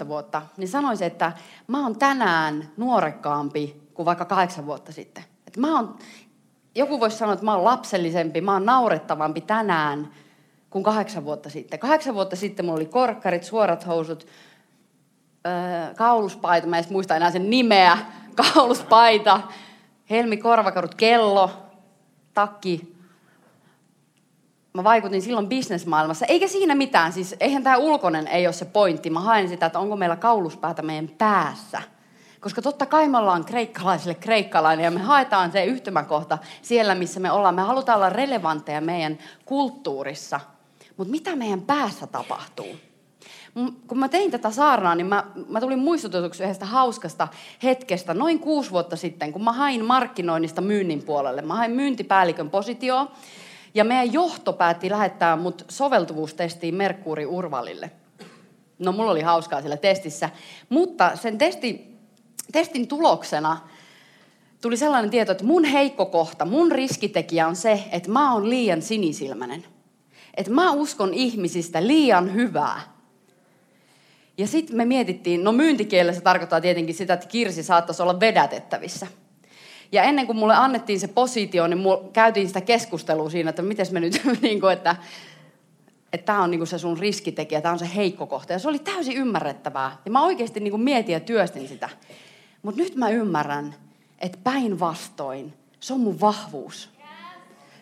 10-15 0.03 0.07
vuotta, 0.07 0.41
niin 0.57 0.67
sanoisi, 0.67 1.05
että 1.05 1.31
mä 1.67 1.83
oon 1.83 1.97
tänään 1.97 2.71
nuorekkaampi 2.77 3.81
kuin 3.93 4.05
vaikka 4.05 4.25
kahdeksan 4.25 4.65
vuotta 4.65 4.91
sitten. 4.91 5.23
Että 5.47 5.59
mä 5.59 5.75
oon, 5.75 5.97
joku 6.75 6.99
voisi 6.99 7.17
sanoa, 7.17 7.33
että 7.33 7.45
mä 7.45 7.55
oon 7.55 7.63
lapsellisempi, 7.63 8.41
mä 8.41 8.53
oon 8.53 8.65
naurettavampi 8.65 9.41
tänään 9.41 10.09
kuin 10.69 10.83
kahdeksan 10.83 11.25
vuotta 11.25 11.49
sitten. 11.49 11.79
Kahdeksan 11.79 12.15
vuotta 12.15 12.35
sitten 12.35 12.65
mulla 12.65 12.77
oli 12.77 12.85
korkkarit, 12.85 13.43
suorat 13.43 13.87
housut, 13.87 14.27
öö, 15.47 15.93
kauluspaita, 15.95 16.67
mä 16.67 16.77
en 16.77 16.85
muista 16.89 17.15
enää 17.15 17.31
sen 17.31 17.49
nimeä, 17.49 17.97
kauluspaita, 18.35 19.41
helmi 20.09 20.37
korvakarut, 20.37 20.95
kello, 20.95 21.51
takki, 22.33 22.93
mä 24.73 24.83
vaikutin 24.83 25.21
silloin 25.21 25.49
bisnesmaailmassa. 25.49 26.25
Eikä 26.25 26.47
siinä 26.47 26.75
mitään, 26.75 27.13
siis 27.13 27.35
eihän 27.39 27.63
tämä 27.63 27.77
ulkoinen 27.77 28.27
ei 28.27 28.47
ole 28.47 28.53
se 28.53 28.65
pointti. 28.65 29.09
Mä 29.09 29.19
haen 29.19 29.49
sitä, 29.49 29.65
että 29.65 29.79
onko 29.79 29.95
meillä 29.95 30.15
kauluspäätä 30.15 30.81
meidän 30.81 31.09
päässä. 31.17 31.81
Koska 32.39 32.61
totta 32.61 32.85
kai 32.85 33.07
me 33.07 33.17
ollaan 33.17 33.45
kreikkalaisille 33.45 34.15
kreikkalainen 34.15 34.83
ja 34.83 34.91
me 34.91 34.99
haetaan 34.99 35.51
se 35.51 35.65
yhtymäkohta 35.65 36.37
siellä, 36.61 36.95
missä 36.95 37.19
me 37.19 37.31
ollaan. 37.31 37.55
Me 37.55 37.61
halutaan 37.61 37.95
olla 37.95 38.09
relevantteja 38.09 38.81
meidän 38.81 39.17
kulttuurissa. 39.45 40.39
Mutta 40.97 41.11
mitä 41.11 41.35
meidän 41.35 41.61
päässä 41.61 42.07
tapahtuu? 42.07 42.75
Kun 43.87 43.99
mä 43.99 44.09
tein 44.09 44.31
tätä 44.31 44.51
saarnaa, 44.51 44.95
niin 44.95 45.05
mä, 45.05 45.23
mä 45.49 45.61
tulin 45.61 45.79
muistutetuksi 45.79 46.43
yhdestä 46.43 46.65
hauskasta 46.65 47.27
hetkestä 47.63 48.13
noin 48.13 48.39
kuusi 48.39 48.71
vuotta 48.71 48.95
sitten, 48.95 49.33
kun 49.33 49.43
mä 49.43 49.51
hain 49.51 49.85
markkinoinnista 49.85 50.61
myynnin 50.61 51.03
puolelle. 51.03 51.41
Mä 51.41 51.55
hain 51.55 51.71
myyntipäällikön 51.71 52.49
positioon 52.49 53.09
ja 53.73 53.83
meidän 53.83 54.13
johto 54.13 54.53
päätti 54.53 54.89
lähettää 54.89 55.35
mut 55.35 55.65
soveltuvuustestiin 55.69 56.75
Merkuri 56.75 57.25
Urvalille. 57.25 57.91
No 58.79 58.91
mulla 58.91 59.11
oli 59.11 59.21
hauskaa 59.21 59.61
siellä 59.61 59.77
testissä, 59.77 60.29
mutta 60.69 61.15
sen 61.15 61.37
testi, 61.37 61.97
testin 62.51 62.87
tuloksena 62.87 63.57
tuli 64.61 64.77
sellainen 64.77 65.11
tieto, 65.11 65.31
että 65.31 65.43
mun 65.43 65.63
heikko 65.63 66.05
kohta, 66.05 66.45
mun 66.45 66.71
riskitekijä 66.71 67.47
on 67.47 67.55
se, 67.55 67.83
että 67.91 68.11
mä 68.11 68.33
oon 68.33 68.49
liian 68.49 68.81
sinisilmäinen. 68.81 69.65
Että 70.37 70.51
mä 70.51 70.71
uskon 70.71 71.13
ihmisistä 71.13 71.87
liian 71.87 72.33
hyvää. 72.33 72.92
Ja 74.37 74.47
sitten 74.47 74.77
me 74.77 74.85
mietittiin, 74.85 75.43
no 75.43 75.51
myyntikielessä 75.51 76.21
tarkoittaa 76.21 76.61
tietenkin 76.61 76.95
sitä, 76.95 77.13
että 77.13 77.27
kirsi 77.27 77.63
saattaisi 77.63 78.01
olla 78.01 78.19
vedätettävissä– 78.19 79.07
ja 79.93 80.03
ennen 80.03 80.25
kuin 80.25 80.37
mulle 80.37 80.55
annettiin 80.55 80.99
se 80.99 81.07
positio, 81.07 81.67
niin 81.67 81.77
mulla 81.77 82.09
käytiin 82.13 82.47
sitä 82.47 82.61
keskustelua 82.61 83.29
siinä, 83.29 83.49
että 83.49 83.61
miten 83.61 83.85
me 83.91 83.99
nyt, 83.99 84.21
niin 84.41 84.59
kuin, 84.59 84.73
että 84.73 84.95
että 86.13 86.25
tämä 86.25 86.43
on 86.43 86.51
niin 86.51 86.59
kuin 86.59 86.67
se 86.67 86.77
sun 86.77 86.97
riskitekijä, 86.97 87.61
tämä 87.61 87.71
on 87.71 87.79
se 87.79 87.89
heikko 87.95 88.27
kohta. 88.27 88.53
Ja 88.53 88.59
se 88.59 88.69
oli 88.69 88.79
täysin 88.79 89.17
ymmärrettävää. 89.17 89.97
Ja 90.05 90.11
mä 90.11 90.25
oikeasti 90.25 90.59
niin 90.59 90.71
kuin 90.71 90.81
mietin 90.81 91.13
ja 91.13 91.19
työstin 91.19 91.67
sitä. 91.67 91.89
Mutta 92.63 92.81
nyt 92.81 92.95
mä 92.95 93.09
ymmärrän, 93.09 93.75
että 94.19 94.37
päinvastoin 94.43 95.53
se 95.79 95.93
on 95.93 95.99
mun 95.99 96.19
vahvuus. 96.19 96.89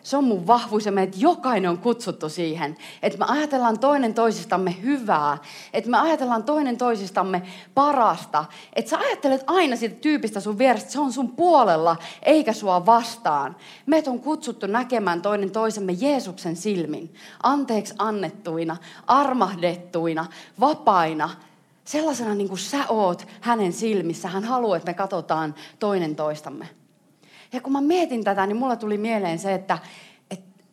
Se 0.02 0.16
on 0.16 0.24
mun 0.24 0.46
vahvuus 0.46 0.86
ja 0.86 0.92
meidät 0.92 1.14
jokainen 1.16 1.70
on 1.70 1.78
kutsuttu 1.78 2.28
siihen, 2.28 2.76
että 3.02 3.18
me 3.18 3.24
ajatellaan 3.28 3.78
toinen 3.78 4.14
toisistamme 4.14 4.76
hyvää, 4.82 5.38
että 5.72 5.90
me 5.90 5.98
ajatellaan 5.98 6.44
toinen 6.44 6.78
toisistamme 6.78 7.42
parasta, 7.74 8.44
että 8.72 8.88
sä 8.90 8.98
ajattelet 8.98 9.44
aina 9.46 9.76
siitä 9.76 9.94
tyypistä 9.94 10.40
sun 10.40 10.58
vierestä, 10.58 10.90
se 10.90 11.00
on 11.00 11.12
sun 11.12 11.28
puolella 11.28 11.96
eikä 12.22 12.52
sua 12.52 12.86
vastaan. 12.86 13.56
Meitä 13.86 14.10
on 14.10 14.20
kutsuttu 14.20 14.66
näkemään 14.66 15.22
toinen 15.22 15.50
toisemme 15.50 15.92
Jeesuksen 15.92 16.56
silmin, 16.56 17.14
anteeksi 17.42 17.94
annettuina, 17.98 18.76
armahdettuina, 19.06 20.26
vapaina, 20.60 21.30
sellaisena 21.84 22.34
niin 22.34 22.48
kuin 22.48 22.58
sä 22.58 22.86
oot 22.88 23.26
hänen 23.40 23.72
silmissä. 23.72 24.28
Hän 24.28 24.44
haluaa, 24.44 24.76
että 24.76 24.90
me 24.90 24.94
katsotaan 24.94 25.54
toinen 25.78 26.16
toistamme. 26.16 26.81
Ja 27.52 27.60
kun 27.60 27.72
mä 27.72 27.80
mietin 27.80 28.24
tätä, 28.24 28.46
niin 28.46 28.56
mulla 28.56 28.76
tuli 28.76 28.98
mieleen 28.98 29.38
se, 29.38 29.54
että, 29.54 29.78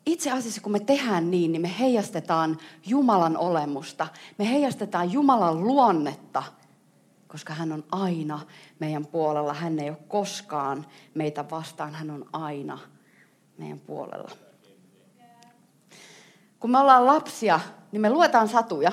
itse 0.06 0.32
asiassa 0.32 0.62
kun 0.62 0.72
me 0.72 0.80
tehdään 0.80 1.32
niin, 1.32 1.52
niin 1.52 1.62
me 1.62 1.72
heijastetaan 1.80 2.58
Jumalan 2.88 3.38
olemusta. 3.38 4.08
Me 4.38 4.50
heijastetaan 4.50 5.12
Jumalan 5.12 5.64
luonnetta, 5.64 6.44
koska 7.28 7.54
hän 7.54 7.72
on 7.72 7.84
aina 7.92 8.40
meidän 8.80 9.06
puolella. 9.06 9.54
Hän 9.54 9.80
ei 9.80 9.90
ole 9.90 9.98
koskaan 10.08 10.86
meitä 11.14 11.50
vastaan, 11.52 11.96
hän 11.96 12.12
on 12.12 12.26
aina 12.34 12.80
meidän 13.58 13.80
puolella. 13.80 14.32
Kun 16.60 16.72
me 16.72 16.80
ollaan 16.80 17.06
lapsia, 17.06 17.60
niin 17.92 18.02
me 18.02 18.10
luetaan 18.10 18.48
satuja. 18.48 18.92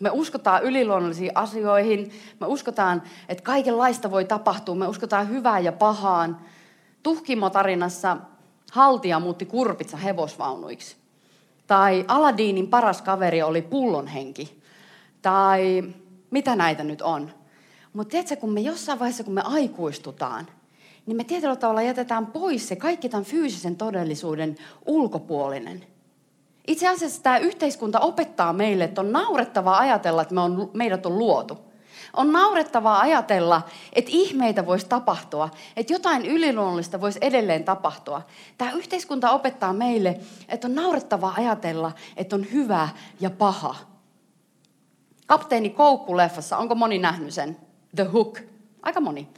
Me 0.00 0.10
uskotaan 0.10 0.62
yliluonnollisiin 0.62 1.32
asioihin. 1.34 2.12
Me 2.40 2.46
uskotaan, 2.46 3.02
että 3.28 3.44
kaikenlaista 3.44 4.10
voi 4.10 4.24
tapahtua. 4.24 4.74
Me 4.74 4.88
uskotaan 4.88 5.28
hyvään 5.28 5.64
ja 5.64 5.72
pahaan. 5.72 6.38
Tuhkimo-tarinassa 7.02 8.16
haltija 8.72 9.20
muutti 9.20 9.46
kurpitsa 9.46 9.96
hevosvaunuiksi. 9.96 10.96
Tai 11.66 12.04
Aladinin 12.08 12.68
paras 12.68 13.02
kaveri 13.02 13.42
oli 13.42 13.62
pullonhenki. 13.62 14.62
Tai 15.22 15.84
mitä 16.30 16.56
näitä 16.56 16.84
nyt 16.84 17.02
on. 17.02 17.30
Mutta 17.92 18.10
tiedätkö, 18.10 18.36
kun 18.36 18.52
me 18.52 18.60
jossain 18.60 18.98
vaiheessa, 18.98 19.24
kun 19.24 19.34
me 19.34 19.42
aikuistutaan, 19.44 20.46
niin 21.06 21.16
me 21.16 21.24
tietyllä 21.24 21.56
tavalla 21.56 21.82
jätetään 21.82 22.26
pois 22.26 22.68
se 22.68 22.76
kaikki 22.76 23.08
tämän 23.08 23.24
fyysisen 23.24 23.76
todellisuuden 23.76 24.56
ulkopuolinen. 24.86 25.86
Itse 26.66 26.88
asiassa 26.88 27.22
tämä 27.22 27.38
yhteiskunta 27.38 28.00
opettaa 28.00 28.52
meille, 28.52 28.84
että 28.84 29.00
on 29.00 29.12
naurettavaa 29.12 29.78
ajatella, 29.78 30.22
että 30.22 30.34
me 30.34 30.40
on, 30.40 30.70
meidät 30.74 31.06
on 31.06 31.18
luotu. 31.18 31.58
On 32.16 32.32
naurettavaa 32.32 33.00
ajatella, 33.00 33.62
että 33.92 34.10
ihmeitä 34.14 34.66
voisi 34.66 34.86
tapahtua, 34.86 35.48
että 35.76 35.92
jotain 35.92 36.26
yliluonnollista 36.26 37.00
voisi 37.00 37.18
edelleen 37.22 37.64
tapahtua. 37.64 38.22
Tämä 38.58 38.72
yhteiskunta 38.72 39.30
opettaa 39.30 39.72
meille, 39.72 40.20
että 40.48 40.66
on 40.68 40.74
naurettavaa 40.74 41.34
ajatella, 41.36 41.92
että 42.16 42.36
on 42.36 42.46
hyvä 42.52 42.88
ja 43.20 43.30
paha. 43.30 43.76
Kapteeni 45.26 45.70
Koukku-leffassa, 45.70 46.56
onko 46.56 46.74
moni 46.74 46.98
nähnyt 46.98 47.34
sen? 47.34 47.56
The 47.96 48.04
Hook. 48.04 48.38
Aika 48.82 49.00
moni. 49.00 49.28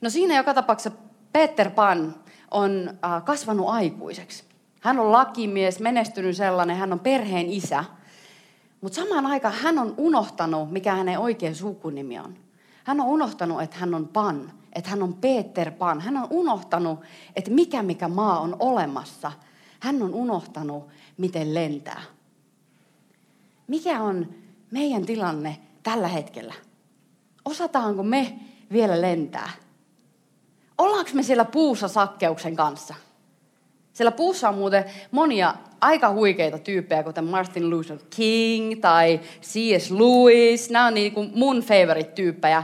No 0.00 0.10
siinä 0.10 0.36
joka 0.36 0.54
tapauksessa 0.54 0.98
Peter 1.32 1.70
Pan 1.70 2.14
on 2.50 2.90
äh, 3.04 3.24
kasvanut 3.24 3.68
aikuiseksi. 3.68 4.44
Hän 4.80 4.98
on 4.98 5.12
lakimies, 5.12 5.80
menestynyt 5.80 6.36
sellainen, 6.36 6.76
hän 6.76 6.92
on 6.92 7.00
perheen 7.00 7.48
isä– 7.48 7.84
mutta 8.84 8.96
samaan 9.02 9.26
aikaan 9.26 9.54
hän 9.54 9.78
on 9.78 9.94
unohtanut, 9.96 10.72
mikä 10.72 10.94
hänen 10.94 11.18
oikea 11.18 11.54
sukunimi 11.54 12.18
on. 12.18 12.36
Hän 12.84 13.00
on 13.00 13.06
unohtanut, 13.06 13.62
että 13.62 13.76
hän 13.76 13.94
on 13.94 14.08
Pan, 14.08 14.52
että 14.72 14.90
hän 14.90 15.02
on 15.02 15.14
Peter 15.14 15.70
Pan. 15.70 16.00
Hän 16.00 16.16
on 16.16 16.26
unohtanut, 16.30 17.00
että 17.36 17.50
mikä 17.50 17.82
mikä 17.82 18.08
maa 18.08 18.40
on 18.40 18.56
olemassa. 18.58 19.32
Hän 19.80 20.02
on 20.02 20.14
unohtanut, 20.14 20.88
miten 21.18 21.54
lentää. 21.54 22.02
Mikä 23.66 24.02
on 24.02 24.28
meidän 24.70 25.06
tilanne 25.06 25.58
tällä 25.82 26.08
hetkellä? 26.08 26.54
Osataanko 27.44 28.02
me 28.02 28.38
vielä 28.72 29.00
lentää? 29.00 29.50
Ollaanko 30.78 31.10
me 31.14 31.22
siellä 31.22 31.44
puussa 31.44 31.88
sakkeuksen 31.88 32.56
kanssa? 32.56 32.94
Siellä 33.94 34.12
puussa 34.12 34.48
on 34.48 34.54
muuten 34.54 34.84
monia 35.10 35.54
aika 35.80 36.12
huikeita 36.12 36.58
tyyppejä, 36.58 37.02
kuten 37.02 37.24
Martin 37.24 37.70
Luther 37.70 37.98
King 38.16 38.80
tai 38.80 39.20
C.S. 39.42 39.90
Lewis. 39.90 40.70
Nämä 40.70 40.86
on 40.86 40.94
niin 40.94 41.12
kuin 41.12 41.32
mun 41.34 41.60
favorite-tyyppejä. 41.60 42.62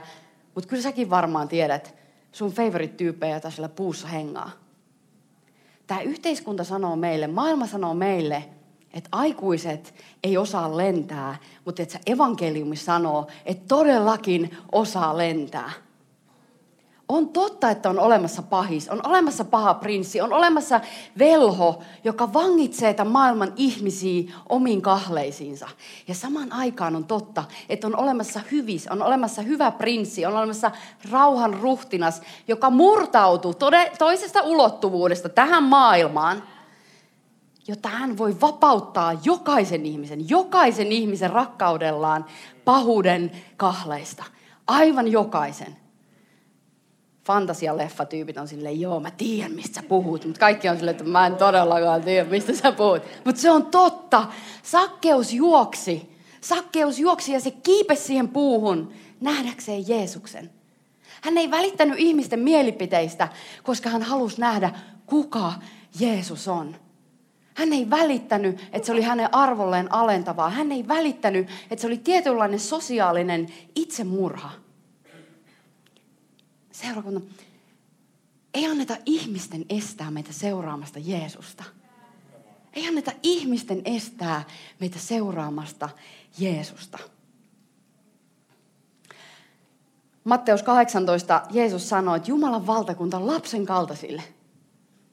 Mutta 0.55 0.69
kyllä 0.69 0.83
säkin 0.83 1.11
varmaan 1.11 1.49
tiedät 1.49 1.95
sun 2.33 2.53
favorite-tyyppejä, 2.53 3.35
joita 3.35 3.51
siellä 3.51 3.69
puussa 3.69 4.09
hengaa. 4.09 4.51
Tämä 5.87 6.01
yhteiskunta 6.01 6.65
sanoo 6.65 6.97
meille, 6.97 7.27
maailma 7.27 7.67
sanoo 7.67 7.95
meille, 7.95 8.45
että 8.95 9.09
aikuiset 9.13 9.95
ei 10.25 10.37
osaa 10.37 10.77
lentää, 10.77 11.37
mutta 11.65 11.83
että 11.83 11.99
evankeliumi 12.07 12.77
sanoo, 12.77 13.27
että 13.47 13.65
todellakin 13.69 14.57
osaa 14.73 15.17
lentää. 15.17 15.71
On 17.11 17.29
totta, 17.29 17.71
että 17.71 17.91
on 17.91 17.99
olemassa 17.99 18.43
pahis, 18.43 18.89
on 18.89 19.07
olemassa 19.07 19.45
paha 19.45 19.75
prinssi, 19.75 20.21
on 20.21 20.33
olemassa 20.33 20.81
velho, 21.19 21.83
joka 22.05 22.33
vangitsee 22.33 22.95
tämän 22.95 23.13
maailman 23.13 23.53
ihmisiä 23.57 24.33
omiin 24.49 24.83
kahleisiinsa. 24.83 25.69
Ja 26.09 26.15
saman 26.15 26.53
aikaan 26.53 26.97
on 26.97 27.05
totta, 27.05 27.45
että 27.69 27.87
on 27.87 27.97
olemassa 27.97 28.41
hyvis, 28.53 28.89
on 28.89 29.03
olemassa 29.03 29.43
hyvä 29.43 29.71
prinssi, 29.71 30.27
on 30.27 30.37
olemassa 30.37 30.71
rauhan 31.11 31.55
ruhtinas, 31.55 32.23
joka 32.49 32.71
murtautuu 32.71 33.55
toisesta 33.99 34.43
ulottuvuudesta 34.43 35.29
tähän 35.29 35.63
maailmaan, 35.63 36.43
jotta 37.69 37.89
hän 37.89 38.19
voi 38.19 38.41
vapauttaa 38.41 39.19
jokaisen 39.25 39.87
ihmisen, 39.87 40.29
jokaisen 40.29 40.93
ihmisen 40.93 41.31
rakkaudellaan 41.31 42.25
pahuuden 42.65 43.31
kahleista. 43.57 44.25
Aivan 44.67 45.09
jokaisen 45.09 45.80
fantasialeffatyypit 47.31 48.37
on 48.37 48.49
silleen, 48.49 48.81
joo 48.81 49.01
mä 49.01 49.11
tiedän 49.11 49.53
mistä 49.53 49.75
sä 49.75 49.83
puhut, 49.89 50.25
mutta 50.25 50.41
kaikki 50.41 50.69
on 50.69 50.77
silleen, 50.77 50.97
että 50.97 51.11
mä 51.11 51.27
en 51.27 51.37
todellakaan 51.37 52.03
tiedä 52.03 52.31
mistä 52.31 52.55
sä 52.55 52.73
puhut. 52.73 53.03
Mutta 53.25 53.41
se 53.41 53.51
on 53.51 53.67
totta. 53.67 54.27
Sakkeus 54.63 55.33
juoksi. 55.33 56.17
Sakkeus 56.41 56.99
juoksi 56.99 57.33
ja 57.33 57.41
se 57.41 57.51
kiipesi 57.51 58.03
siihen 58.03 58.29
puuhun 58.29 58.93
nähdäkseen 59.21 59.89
Jeesuksen. 59.89 60.51
Hän 61.21 61.39
ei 61.39 61.51
välittänyt 61.51 61.99
ihmisten 61.99 62.41
mielipiteistä, 62.41 63.29
koska 63.63 63.91
hän 63.91 64.03
halusi 64.03 64.41
nähdä, 64.41 64.71
kuka 65.07 65.53
Jeesus 66.01 66.49
on. 66.49 66.77
Hän 67.55 67.73
ei 67.73 67.91
välittänyt, 67.91 68.69
että 68.73 68.87
se 68.87 68.93
oli 68.93 69.03
hänen 69.03 69.35
arvolleen 69.35 69.93
alentavaa. 69.93 70.51
Hän 70.51 70.73
ei 70.73 70.89
välittänyt, 70.89 71.49
että 71.71 71.81
se 71.81 71.87
oli 71.87 71.99
tietynlainen 71.99 72.61
sosiaalinen 72.61 73.47
itsemurha 73.75 74.51
seurakunta, 76.81 77.21
ei 78.55 78.67
anneta 78.67 78.97
ihmisten 79.07 79.65
estää 79.69 80.11
meitä 80.11 80.33
seuraamasta 80.33 80.99
Jeesusta. 80.99 81.65
Ei 82.73 82.89
anneta 82.89 83.13
ihmisten 83.23 83.83
estää 83.85 84.45
meitä 84.81 84.99
seuraamasta 84.99 85.89
Jeesusta. 86.39 86.99
Matteus 90.25 90.63
18 90.63 91.43
Jeesus 91.51 91.89
sanoi, 91.89 92.17
että 92.17 92.31
Jumalan 92.31 92.67
valtakunta 92.67 93.17
on 93.17 93.27
lapsen 93.27 93.67
kaltaisille. 93.67 94.23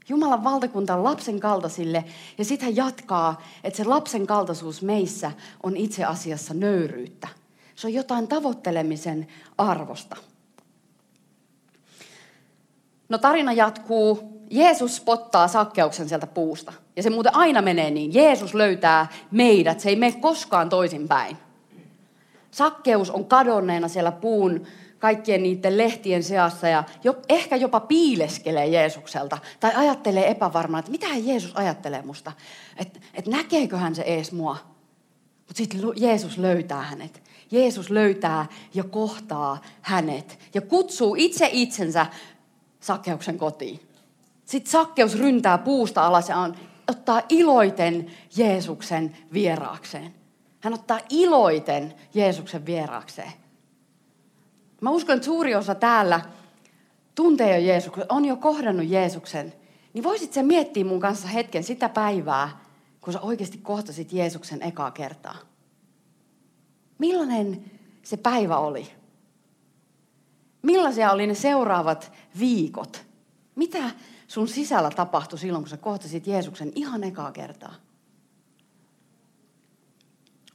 Jumalan 0.09 0.43
valtakunta 0.43 0.95
on 0.95 1.03
lapsen 1.03 1.39
kaltaisille 1.39 2.05
ja 2.37 2.45
hän 2.61 2.75
jatkaa, 2.75 3.41
että 3.63 3.77
se 3.77 3.83
lapsen 3.83 4.27
kaltaisuus 4.27 4.81
meissä 4.81 5.31
on 5.63 5.77
itse 5.77 6.03
asiassa 6.05 6.53
nöyryyttä. 6.53 7.27
Se 7.75 7.87
on 7.87 7.93
jotain 7.93 8.27
tavoittelemisen 8.27 9.27
arvosta. 9.57 10.15
No 13.09 13.17
tarina 13.17 13.53
jatkuu. 13.53 14.37
Jeesus 14.49 14.95
spottaa 14.95 15.47
sakkeuksen 15.47 16.09
sieltä 16.09 16.27
puusta. 16.27 16.73
Ja 16.95 17.03
se 17.03 17.09
muuten 17.09 17.35
aina 17.35 17.61
menee 17.61 17.91
niin. 17.91 18.13
Jeesus 18.13 18.53
löytää 18.53 19.07
meidät. 19.31 19.79
Se 19.79 19.89
ei 19.89 19.95
mene 19.95 20.19
koskaan 20.21 20.69
toisinpäin. 20.69 21.37
Sakkeus 22.51 23.09
on 23.09 23.25
kadonneena 23.25 23.87
siellä 23.87 24.11
puun 24.11 24.67
kaikkien 24.99 25.43
niiden 25.43 25.77
lehtien 25.77 26.23
seassa 26.23 26.67
ja 26.67 26.83
jo, 27.03 27.15
ehkä 27.29 27.55
jopa 27.55 27.79
piileskelee 27.79 28.67
Jeesukselta. 28.67 29.37
Tai 29.59 29.71
ajattelee 29.75 30.29
epävarmaan, 30.31 30.79
että 30.79 30.91
mitä 30.91 31.07
Jeesus 31.23 31.55
ajattelee 31.55 32.01
musta. 32.01 32.31
Että 32.77 32.99
et 33.13 33.27
näkeekö 33.27 33.77
hän 33.77 33.95
se 33.95 34.01
ees 34.01 34.31
mua. 34.31 34.57
Mutta 35.37 35.57
sitten 35.57 35.81
Jeesus 35.95 36.37
löytää 36.37 36.81
hänet. 36.81 37.23
Jeesus 37.51 37.89
löytää 37.89 38.45
ja 38.73 38.83
kohtaa 38.83 39.61
hänet. 39.81 40.39
Ja 40.53 40.61
kutsuu 40.61 41.15
itse 41.17 41.49
itsensä 41.51 42.05
Sakkeuksen 42.87 43.37
kotiin. 43.37 43.79
Sitten 44.45 44.71
Sakkeus 44.71 45.19
ryntää 45.19 45.57
puusta 45.57 46.05
alas 46.05 46.29
ja 46.29 46.37
on, 46.37 46.55
ottaa 46.89 47.21
iloiten 47.29 48.11
Jeesuksen 48.37 49.17
vieraakseen. 49.33 50.15
Hän 50.59 50.73
ottaa 50.73 50.99
iloiten 51.09 51.93
Jeesuksen 52.13 52.65
vieraakseen. 52.65 53.31
Mä 54.81 54.89
uskon, 54.89 55.15
että 55.15 55.25
suuri 55.25 55.55
osa 55.55 55.75
täällä 55.75 56.21
tuntee 57.15 57.59
jo 57.59 57.67
Jeesuksen, 57.67 58.05
on 58.09 58.25
jo 58.25 58.35
kohdannut 58.35 58.89
Jeesuksen. 58.89 59.53
Niin 59.93 60.03
voisit 60.03 60.33
sä 60.33 60.43
miettiä 60.43 60.85
mun 60.85 60.99
kanssa 60.99 61.27
hetken 61.27 61.63
sitä 61.63 61.89
päivää, 61.89 62.59
kun 63.01 63.13
sä 63.13 63.19
oikeasti 63.19 63.57
kohtasit 63.57 64.13
Jeesuksen 64.13 64.61
ekaa 64.61 64.91
kertaa. 64.91 65.37
Millainen 66.97 67.71
se 68.03 68.17
päivä 68.17 68.57
oli? 68.57 68.96
Millaisia 70.67 71.11
oli 71.11 71.27
ne 71.27 71.35
seuraavat 71.35 72.11
viikot? 72.39 73.05
Mitä 73.55 73.91
sun 74.27 74.47
sisällä 74.47 74.89
tapahtui 74.89 75.39
silloin, 75.39 75.63
kun 75.63 75.69
sä 75.69 75.77
kohtasit 75.77 76.27
Jeesuksen 76.27 76.71
ihan 76.75 77.03
ekaa 77.03 77.31
kertaa? 77.31 77.73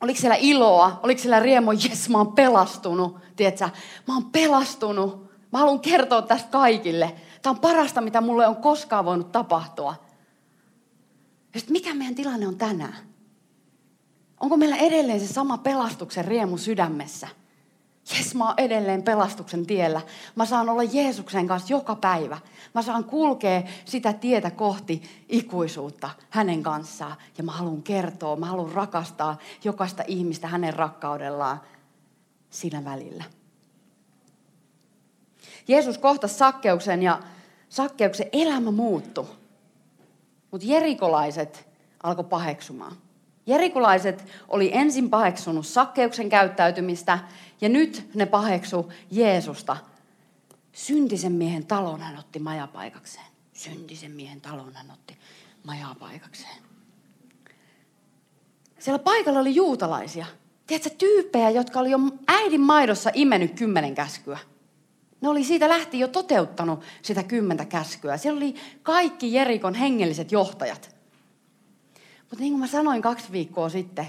Oliko 0.01 0.21
siellä 0.21 0.37
iloa? 0.41 1.01
Oliko 1.03 1.21
siellä 1.21 1.41
riemo, 1.41 1.73
jes 1.73 2.09
mä 2.09 2.19
oon 2.19 2.33
pelastunut? 2.33 3.19
Tiedätkö, 3.37 3.69
mä 4.09 4.15
oon 4.15 4.25
pelastunut. 4.25 5.31
Mä 5.53 5.59
haluan 5.59 5.81
kertoa 5.81 6.23
tästä 6.23 6.49
kaikille. 6.51 7.17
Tämä 7.43 7.51
on 7.51 7.61
parasta, 7.61 8.01
mitä 8.01 8.21
mulle 8.21 8.47
on 8.47 8.57
koskaan 8.57 9.05
voinut 9.05 9.33
tapahtua. 9.33 9.95
Ja 11.55 11.61
sitten 11.61 11.73
mikä 11.73 11.95
meidän 11.95 12.15
tilanne 12.15 12.49
on 12.49 12.57
tänään? 12.57 12.97
Onko 14.41 14.57
meillä 14.57 14.77
edelleen 14.77 15.21
se 15.21 15.27
sama 15.27 15.59
pelastuksen 15.59 16.25
riemu 16.25 16.59
sydämessä? 16.59 17.29
Jes, 18.17 18.35
mä 18.35 18.45
oon 18.45 18.55
edelleen 18.57 19.03
pelastuksen 19.03 19.67
tiellä. 19.67 20.01
Mä 20.37 20.47
saan 20.47 20.69
olla 20.69 20.83
Jeesuksen 20.83 21.47
kanssa 21.47 21.73
joka 21.73 21.97
päivä. 21.97 22.39
Mä 22.75 22.83
saan 22.83 23.05
kulkea 23.05 23.63
sitä 23.85 24.13
tietä 24.13 24.51
kohti 24.51 25.03
ikuisuutta 25.29 26.11
hänen 26.31 26.63
kanssaan. 26.63 27.17
Ja 27.39 27.45
mä 27.45 27.53
haluan 27.53 27.83
kertoa, 27.83 28.37
mä 28.37 28.47
haluan 28.47 28.73
rakastaa 28.73 29.39
jokaista 29.65 30.05
ihmistä 30.07 30.49
hänen 30.49 30.75
rakkaudellaan 30.75 31.61
siinä 32.51 32.85
välillä. 32.85 33.25
Jeesus 35.69 35.99
kohtasi 35.99 36.35
sakkeuksen 36.35 37.03
ja 37.03 37.21
sakkeuksen 37.69 38.29
elämä 38.33 38.71
muuttui. 38.71 39.27
Mutta 40.51 40.67
jerikolaiset 40.67 41.69
alkoi 42.03 42.25
paheksumaan. 42.25 42.97
Jerikulaiset 43.47 44.25
oli 44.49 44.71
ensin 44.75 45.11
paheksunut 45.11 45.67
sakkeuksen 45.67 46.29
käyttäytymistä 46.29 47.19
ja 47.61 47.69
nyt 47.69 48.11
ne 48.15 48.27
paheksu 48.27 48.93
Jeesusta. 49.11 49.77
Syntisen 50.73 51.33
miehen 51.33 51.67
talon 51.67 52.01
hän 52.01 52.19
otti 52.19 52.39
majapaikakseen. 52.39 53.27
Syntisen 53.53 54.11
miehen 54.11 54.41
talon 54.41 54.75
hän 54.75 54.91
otti 54.91 55.19
majapaikakseen. 55.65 56.57
Siellä 58.79 58.99
paikalla 58.99 59.41
oli 59.41 59.55
juutalaisia. 59.55 60.27
Tiedätkö, 60.67 60.91
tyyppejä, 60.99 61.51
jotka 61.51 61.81
oli 61.81 61.91
jo 61.91 61.99
äidin 62.29 62.61
maidossa 62.61 63.11
imennyt 63.15 63.55
kymmenen 63.55 63.95
käskyä. 63.95 64.39
Ne 65.21 65.29
oli 65.29 65.45
siitä 65.45 65.69
lähti 65.69 65.99
jo 65.99 66.09
toteuttanut 66.09 66.81
sitä 67.03 67.23
kymmentä 67.23 67.65
käskyä. 67.65 68.17
Siellä 68.17 68.37
oli 68.37 68.55
kaikki 68.83 69.35
Jerikon 69.35 69.75
hengelliset 69.75 70.33
johtajat. 70.33 70.92
Mutta 72.33 72.43
niin 72.43 72.53
kuin 72.53 72.61
mä 72.61 72.67
sanoin 72.67 73.03
kaksi 73.03 73.33
viikkoa 73.33 73.69
sitten, 73.69 74.07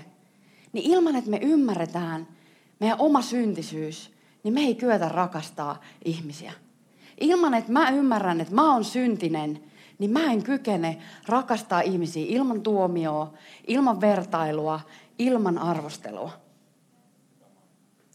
niin 0.74 0.92
ilman, 0.92 1.16
että 1.16 1.30
me 1.30 1.40
ymmärretään 1.42 2.28
meidän 2.80 3.00
oma 3.00 3.22
syntisyys, 3.22 4.12
niin 4.44 4.54
me 4.54 4.62
ei 4.62 4.76
kyetä 4.76 5.10
rakastaa 5.10 5.82
ihmisiä. 6.06 6.54
Ilman, 7.22 7.54
että 7.54 7.72
mä 7.72 7.90
ymmärrän, 7.90 8.42
että 8.42 8.56
mä 8.56 8.74
oon 8.74 8.84
syntinen, 8.84 9.64
niin 10.00 10.12
mä 10.12 10.32
en 10.32 10.44
kykene 10.44 10.98
rakastaa 11.28 11.82
ihmisiä 11.82 12.26
ilman 12.28 12.62
tuomioa, 12.62 13.34
ilman 13.68 14.02
vertailua, 14.02 14.80
ilman 15.20 15.58
arvostelua. 15.58 16.32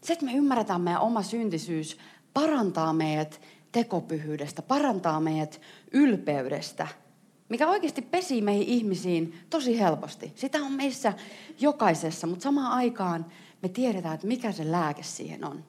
Se, 0.03 0.13
että 0.13 0.25
me 0.25 0.33
ymmärretään 0.33 0.81
meidän 0.81 1.01
oma 1.01 1.23
syntisyys, 1.23 1.97
parantaa 2.33 2.93
meidät 2.93 3.41
tekopyhyydestä, 3.71 4.61
parantaa 4.61 5.19
meidät 5.19 5.61
ylpeydestä– 5.91 6.87
mikä 7.49 7.67
oikeasti 7.67 8.01
pesi 8.01 8.41
meihin 8.41 8.67
ihmisiin 8.67 9.39
tosi 9.49 9.79
helposti. 9.79 10.31
Sitä 10.35 10.57
on 10.57 10.71
meissä 10.71 11.13
jokaisessa, 11.59 12.27
mutta 12.27 12.43
samaan 12.43 12.71
aikaan 12.71 13.25
me 13.61 13.69
tiedetään, 13.69 14.15
että 14.15 14.27
mikä 14.27 14.51
se 14.51 14.71
lääke 14.71 15.03
siihen 15.03 15.45
on. 15.45 15.63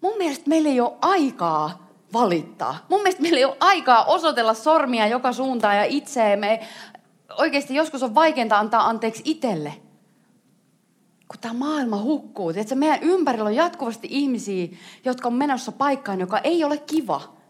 Mun 0.00 0.18
mielestä 0.18 0.48
meillä 0.48 0.68
ei 0.68 0.80
ole 0.80 0.92
aikaa 1.00 1.88
valittaa. 2.12 2.86
Mun 2.88 3.00
mielestä 3.00 3.22
meillä 3.22 3.38
ei 3.38 3.44
ole 3.44 3.56
aikaa 3.60 4.04
osoitella 4.04 4.54
sormia 4.54 5.06
joka 5.06 5.32
suuntaan 5.32 5.76
ja 5.76 5.84
itseemme. 5.84 6.60
Oikeasti 7.38 7.74
joskus 7.74 8.02
on 8.02 8.14
vaikeinta 8.14 8.58
antaa 8.58 8.88
anteeksi 8.88 9.22
itselle. 9.24 9.74
Kun 11.28 11.40
tämä 11.40 11.54
maailma 11.54 12.02
hukkuu. 12.02 12.52
Tiedätkö, 12.52 12.74
meidän 12.74 13.02
ympärillä 13.02 13.44
on 13.44 13.54
jatkuvasti 13.54 14.08
ihmisiä, 14.10 14.68
jotka 15.04 15.28
on 15.28 15.34
menossa 15.34 15.72
paikkaan, 15.72 16.20
joka 16.20 16.38
ei 16.38 16.64
ole 16.64 16.78
kiva. 16.78 17.41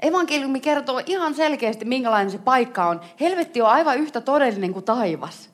Evankeliumi 0.00 0.60
kertoo 0.60 1.02
ihan 1.06 1.34
selkeästi, 1.34 1.84
minkälainen 1.84 2.30
se 2.30 2.38
paikka 2.38 2.88
on. 2.88 3.00
Helvetti 3.20 3.62
on 3.62 3.68
aivan 3.68 3.98
yhtä 3.98 4.20
todellinen 4.20 4.72
kuin 4.72 4.84
taivas. 4.84 5.50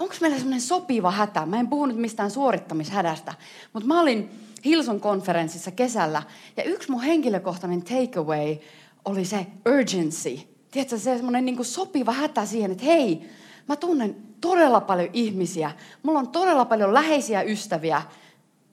Onko 0.00 0.14
meillä 0.20 0.36
semmoinen 0.36 0.60
sopiva 0.60 1.10
hätä? 1.10 1.46
Mä 1.46 1.60
en 1.60 1.68
puhunut 1.68 1.96
mistään 1.96 2.30
suorittamishädästä, 2.30 3.34
mutta 3.72 3.86
mä 3.86 4.00
olin 4.00 4.30
Hilson 4.64 5.00
konferenssissa 5.00 5.70
kesällä 5.70 6.22
ja 6.56 6.62
yksi 6.64 6.90
mun 6.90 7.02
henkilökohtainen 7.02 7.82
takeaway 7.82 8.56
oli 9.04 9.24
se 9.24 9.46
urgency. 9.68 10.38
Tiedätkö, 10.70 10.98
se 10.98 11.16
semmoinen 11.16 11.44
niin 11.44 11.64
sopiva 11.64 12.12
hätä 12.12 12.46
siihen, 12.46 12.70
että 12.70 12.84
hei, 12.84 13.30
mä 13.68 13.76
tunnen 13.76 14.16
todella 14.40 14.80
paljon 14.80 15.08
ihmisiä. 15.12 15.70
Mulla 16.02 16.18
on 16.18 16.28
todella 16.28 16.64
paljon 16.64 16.94
läheisiä 16.94 17.42
ystäviä, 17.42 18.02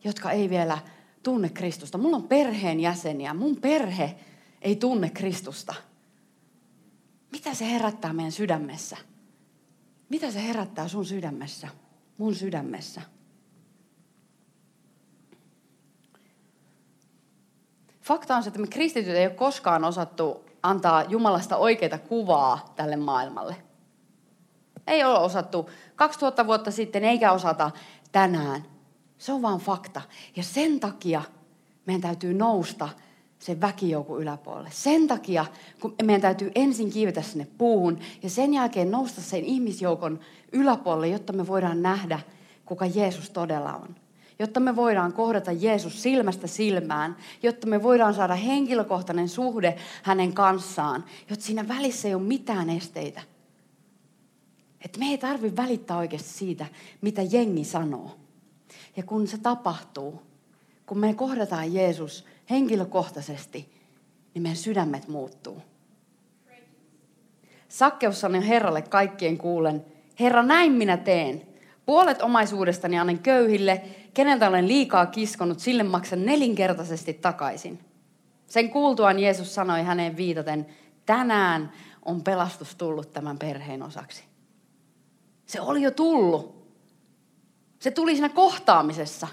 jotka 0.04 0.32
ei 0.32 0.50
vielä 0.50 0.78
tunne 1.24 1.50
Kristusta. 1.50 1.98
Mulla 1.98 2.16
on 2.16 2.28
perheen 2.28 2.80
jäseniä. 2.80 3.34
Mun 3.34 3.58
perhe 3.58 4.16
ei 4.62 4.76
tunne 4.76 5.10
Kristusta. 5.10 5.74
Mitä 7.32 7.54
se 7.54 7.72
herättää 7.72 8.14
meidän 8.14 8.32
sydämessä? 8.32 8.98
Mitä 10.10 10.32
se 10.32 10.48
herättää 10.48 10.88
sun 10.88 11.06
sydämessä? 11.06 11.68
Mun 12.18 12.36
sydämessä? 12.36 13.02
Fakta 18.02 18.36
on 18.36 18.44
se, 18.44 18.48
että 18.48 18.60
me 18.60 18.68
kristityt 18.68 19.16
ei 19.16 19.26
ole 19.26 19.36
koskaan 19.36 19.84
osattu 19.84 20.46
antaa 20.64 21.04
Jumalasta 21.04 21.58
oikeita 21.58 21.98
kuvaa 21.98 22.74
tälle 22.76 22.96
maailmalle. 22.96 23.56
Ei 24.88 25.04
ole 25.04 25.20
osattu 25.20 25.70
2000 25.96 26.48
vuotta 26.48 26.72
sitten, 26.72 27.04
eikä 27.04 27.32
osata 27.32 27.72
tänään. 28.12 28.66
Se 29.22 29.32
on 29.32 29.42
vaan 29.42 29.60
fakta. 29.60 30.02
Ja 30.36 30.44
sen 30.44 30.80
takia 30.80 31.22
meidän 31.86 32.02
täytyy 32.02 32.34
nousta 32.34 32.90
sen 33.40 33.62
väkijoukun 33.62 34.22
yläpuolelle. 34.22 34.70
Sen 34.72 35.08
takia, 35.08 35.46
kun 35.82 35.96
meidän 36.04 36.22
täytyy 36.22 36.52
ensin 36.56 36.92
kiivetä 36.92 37.22
sinne 37.22 37.48
puuhun 37.58 38.00
ja 38.24 38.30
sen 38.30 38.54
jälkeen 38.54 38.92
nousta 38.92 39.22
sen 39.22 39.44
ihmisjoukon 39.44 40.20
yläpuolelle, 40.52 41.08
jotta 41.08 41.34
me 41.34 41.48
voidaan 41.48 41.82
nähdä, 41.82 42.20
kuka 42.66 42.86
Jeesus 42.86 43.30
todella 43.30 43.76
on. 43.76 43.96
Jotta 44.40 44.60
me 44.60 44.76
voidaan 44.76 45.14
kohdata 45.14 45.52
Jeesus 45.52 46.04
silmästä 46.04 46.48
silmään, 46.48 47.16
jotta 47.44 47.68
me 47.68 47.84
voidaan 47.84 48.14
saada 48.14 48.36
henkilökohtainen 48.36 49.30
suhde 49.30 49.78
hänen 50.04 50.34
kanssaan, 50.34 51.06
jotta 51.30 51.46
siinä 51.46 51.68
välissä 51.68 52.08
ei 52.08 52.16
ole 52.16 52.24
mitään 52.24 52.70
esteitä. 52.70 53.22
Että 54.86 55.00
me 55.00 55.06
ei 55.06 55.18
tarvitse 55.18 55.62
välittää 55.62 55.98
oikeasti 55.98 56.30
siitä, 56.30 56.66
mitä 57.02 57.22
jengi 57.22 57.64
sanoo. 57.64 58.22
Ja 58.98 59.04
kun 59.04 59.28
se 59.28 59.38
tapahtuu, 59.38 60.22
kun 60.86 60.98
me 60.98 61.14
kohdataan 61.14 61.74
Jeesus 61.74 62.26
henkilökohtaisesti, 62.50 63.74
niin 64.34 64.42
meidän 64.42 64.58
sydämet 64.58 65.08
muuttuu. 65.08 65.62
Sakkeus 67.68 68.22
sanoi 68.22 68.48
Herralle 68.48 68.82
kaikkien 68.82 69.38
kuulen, 69.38 69.86
Herra 70.20 70.44
näin 70.44 70.72
minä 70.72 70.98
teen. 70.98 71.42
Puolet 71.86 72.22
omaisuudestani 72.22 73.00
annan 73.00 73.20
köyhille, 73.20 73.82
keneltä 74.14 74.48
olen 74.48 74.68
liikaa 74.68 75.06
kiskonut, 75.06 75.60
sille 75.60 75.84
maksan 75.84 76.26
nelinkertaisesti 76.26 77.14
takaisin. 77.14 77.80
Sen 78.48 78.70
kuultuaan 78.70 79.20
Jeesus 79.20 79.56
sanoi 79.56 79.84
häneen 79.84 80.18
viitaten, 80.18 80.66
tänään 81.06 81.72
on 82.06 82.24
pelastus 82.24 82.76
tullut 82.76 83.14
tämän 83.14 83.38
perheen 83.38 83.84
osaksi. 83.84 84.24
Se 85.46 85.62
oli 85.62 85.82
jo 85.82 85.92
tullut. 85.92 86.61
Se 87.82 87.91
tuli 87.91 88.12
siinä 88.12 88.30
kohtaamisessa. 88.30 89.28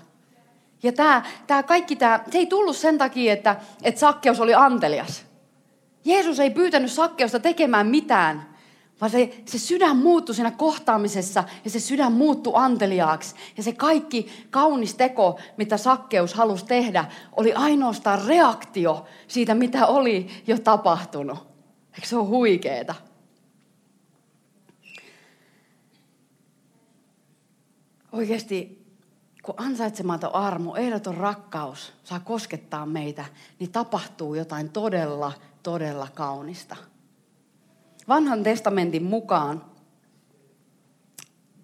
Ja 0.82 0.92
tämä, 0.92 1.22
tämä 1.46 1.62
kaikki 1.62 1.96
tämä, 1.96 2.20
se 2.30 2.38
ei 2.38 2.46
tullut 2.46 2.76
sen 2.76 2.98
takia, 2.98 3.32
että, 3.32 3.56
että 3.82 4.00
Sakkeus 4.00 4.40
oli 4.40 4.54
antelias. 4.54 5.24
Jeesus 6.04 6.40
ei 6.40 6.50
pyytänyt 6.50 6.92
Sakkeusta 6.92 7.40
tekemään 7.40 7.86
mitään, 7.86 8.56
vaan 9.00 9.10
se, 9.10 9.42
se 9.46 9.58
sydän 9.58 9.96
muuttui 9.96 10.34
siinä 10.34 10.50
kohtaamisessa 10.50 11.44
ja 11.64 11.70
se 11.70 11.80
sydän 11.80 12.12
muuttui 12.12 12.52
anteliaaksi. 12.56 13.34
Ja 13.56 13.62
se 13.62 13.72
kaikki 13.72 14.46
kaunis 14.50 14.94
teko, 14.94 15.38
mitä 15.56 15.76
Sakkeus 15.76 16.34
halusi 16.34 16.66
tehdä, 16.66 17.04
oli 17.36 17.52
ainoastaan 17.52 18.26
reaktio 18.26 19.04
siitä, 19.26 19.54
mitä 19.54 19.86
oli 19.86 20.26
jo 20.46 20.58
tapahtunut. 20.58 21.38
Eikö 21.94 22.06
se 22.06 22.16
ole 22.16 22.26
huikeeta? 22.28 22.94
Oikeasti, 28.12 28.86
kun 29.42 29.54
ansaitsematon 29.58 30.34
armo, 30.34 30.76
ehdoton 30.76 31.16
rakkaus 31.16 31.92
saa 32.04 32.20
koskettaa 32.20 32.86
meitä, 32.86 33.24
niin 33.58 33.72
tapahtuu 33.72 34.34
jotain 34.34 34.70
todella, 34.70 35.32
todella 35.62 36.08
kaunista. 36.14 36.76
Vanhan 38.08 38.42
testamentin 38.42 39.02
mukaan 39.02 39.64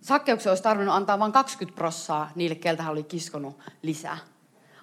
sakkeuksen 0.01 0.51
olisi 0.51 0.63
tarvinnut 0.63 0.95
antaa 0.95 1.19
vain 1.19 1.33
20 1.33 1.77
prossaa 1.77 2.31
niille, 2.35 2.55
keltä 2.55 2.83
hän 2.83 2.93
oli 2.93 3.03
kiskonut 3.03 3.59
lisää. 3.83 4.19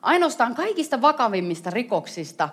Ainoastaan 0.02 0.56
kaikista 0.56 1.02
vakavimmista 1.02 1.70
rikoksista 1.70 2.50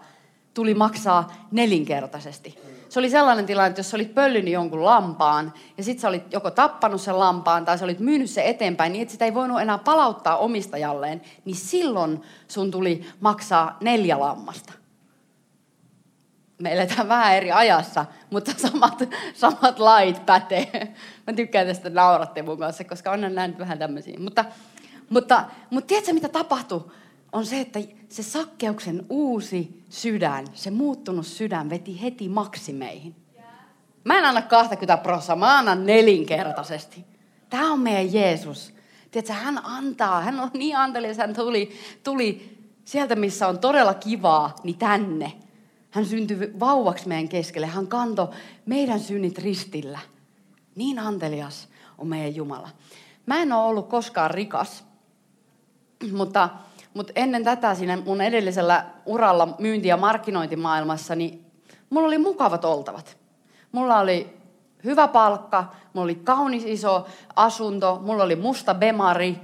tuli 0.58 0.74
maksaa 0.74 1.32
nelinkertaisesti. 1.50 2.58
Se 2.88 2.98
oli 2.98 3.10
sellainen 3.10 3.46
tilanne, 3.46 3.68
että 3.68 3.78
jos 3.78 3.94
olit 3.94 4.14
pöllynyt 4.14 4.52
jonkun 4.52 4.84
lampaan 4.84 5.54
ja 5.76 5.84
sitten 5.84 6.02
sä 6.02 6.08
olit 6.08 6.32
joko 6.32 6.50
tappanut 6.50 7.00
sen 7.00 7.18
lampaan 7.18 7.64
tai 7.64 7.78
sä 7.78 7.84
olit 7.84 8.00
myynyt 8.00 8.30
se 8.30 8.48
eteenpäin 8.48 8.92
niin, 8.92 9.02
että 9.02 9.12
sitä 9.12 9.24
ei 9.24 9.34
voinut 9.34 9.60
enää 9.60 9.78
palauttaa 9.78 10.36
omistajalleen, 10.36 11.22
niin 11.44 11.56
silloin 11.56 12.22
sun 12.48 12.70
tuli 12.70 13.06
maksaa 13.20 13.76
neljä 13.80 14.20
lammasta 14.20 14.72
me 16.62 16.72
eletään 16.72 17.08
vähän 17.08 17.36
eri 17.36 17.52
ajassa, 17.52 18.06
mutta 18.30 18.52
samat, 18.56 19.02
samat 19.34 19.78
lait 19.78 20.26
pätee. 20.26 20.94
Mä 21.26 21.32
tykkään 21.32 21.66
tästä 21.66 21.90
nauratte 21.90 22.42
mun 22.42 22.58
kanssa, 22.58 22.84
koska 22.84 23.10
olen 23.10 23.34
nähnyt 23.34 23.58
vähän 23.58 23.78
tämmöisiä. 23.78 24.18
Mutta, 24.18 24.44
mutta, 25.10 25.44
mutta 25.70 25.88
tiedätkö, 25.88 26.12
mitä 26.12 26.28
tapahtui? 26.28 26.90
On 27.32 27.46
se, 27.46 27.60
että 27.60 27.80
se 28.08 28.22
sakkeuksen 28.22 29.06
uusi 29.08 29.84
sydän, 29.90 30.46
se 30.54 30.70
muuttunut 30.70 31.26
sydän 31.26 31.70
veti 31.70 32.02
heti 32.02 32.28
maksimeihin. 32.28 33.16
Mä 34.04 34.18
en 34.18 34.24
anna 34.24 34.42
20 34.42 34.96
prosenttia, 34.96 35.36
mä 35.36 35.58
annan 35.58 35.86
nelinkertaisesti. 35.86 37.04
Tämä 37.50 37.72
on 37.72 37.80
meidän 37.80 38.12
Jeesus. 38.12 38.74
Tiedätkö, 39.10 39.32
hän 39.32 39.64
antaa, 39.64 40.20
hän 40.20 40.40
on 40.40 40.50
niin 40.54 40.76
antelias, 40.76 41.16
hän 41.16 41.34
tuli, 41.34 41.72
tuli 42.04 42.58
sieltä, 42.84 43.16
missä 43.16 43.48
on 43.48 43.58
todella 43.58 43.94
kivaa, 43.94 44.54
niin 44.62 44.78
tänne 44.78 45.32
hän 45.90 46.06
syntyi 46.06 46.52
vauvaksi 46.60 47.08
meidän 47.08 47.28
keskelle. 47.28 47.66
Hän 47.66 47.86
kantoi 47.86 48.28
meidän 48.66 49.00
synnit 49.00 49.38
ristillä. 49.38 49.98
Niin 50.74 50.98
antelias 50.98 51.68
on 51.98 52.06
meidän 52.06 52.34
Jumala. 52.34 52.68
Mä 53.26 53.42
en 53.42 53.52
ole 53.52 53.64
ollut 53.64 53.88
koskaan 53.88 54.30
rikas, 54.30 54.84
mutta, 56.12 56.48
mutta 56.98 57.12
ennen 57.16 57.44
tätä 57.44 57.74
siinä 57.74 57.96
mun 57.96 58.20
edellisellä 58.20 58.84
uralla 59.06 59.48
myynti- 59.58 59.88
ja 59.88 59.96
markkinointimaailmassa, 59.96 61.14
niin 61.14 61.46
mulla 61.90 62.06
oli 62.06 62.18
mukavat 62.18 62.64
oltavat. 62.64 63.16
Mulla 63.72 63.98
oli 63.98 64.36
hyvä 64.84 65.08
palkka, 65.08 65.64
mulla 65.92 66.04
oli 66.04 66.14
kaunis 66.14 66.64
iso 66.64 67.06
asunto, 67.36 67.98
mulla 68.02 68.24
oli 68.24 68.36
musta 68.36 68.74
bemari, 68.74 69.36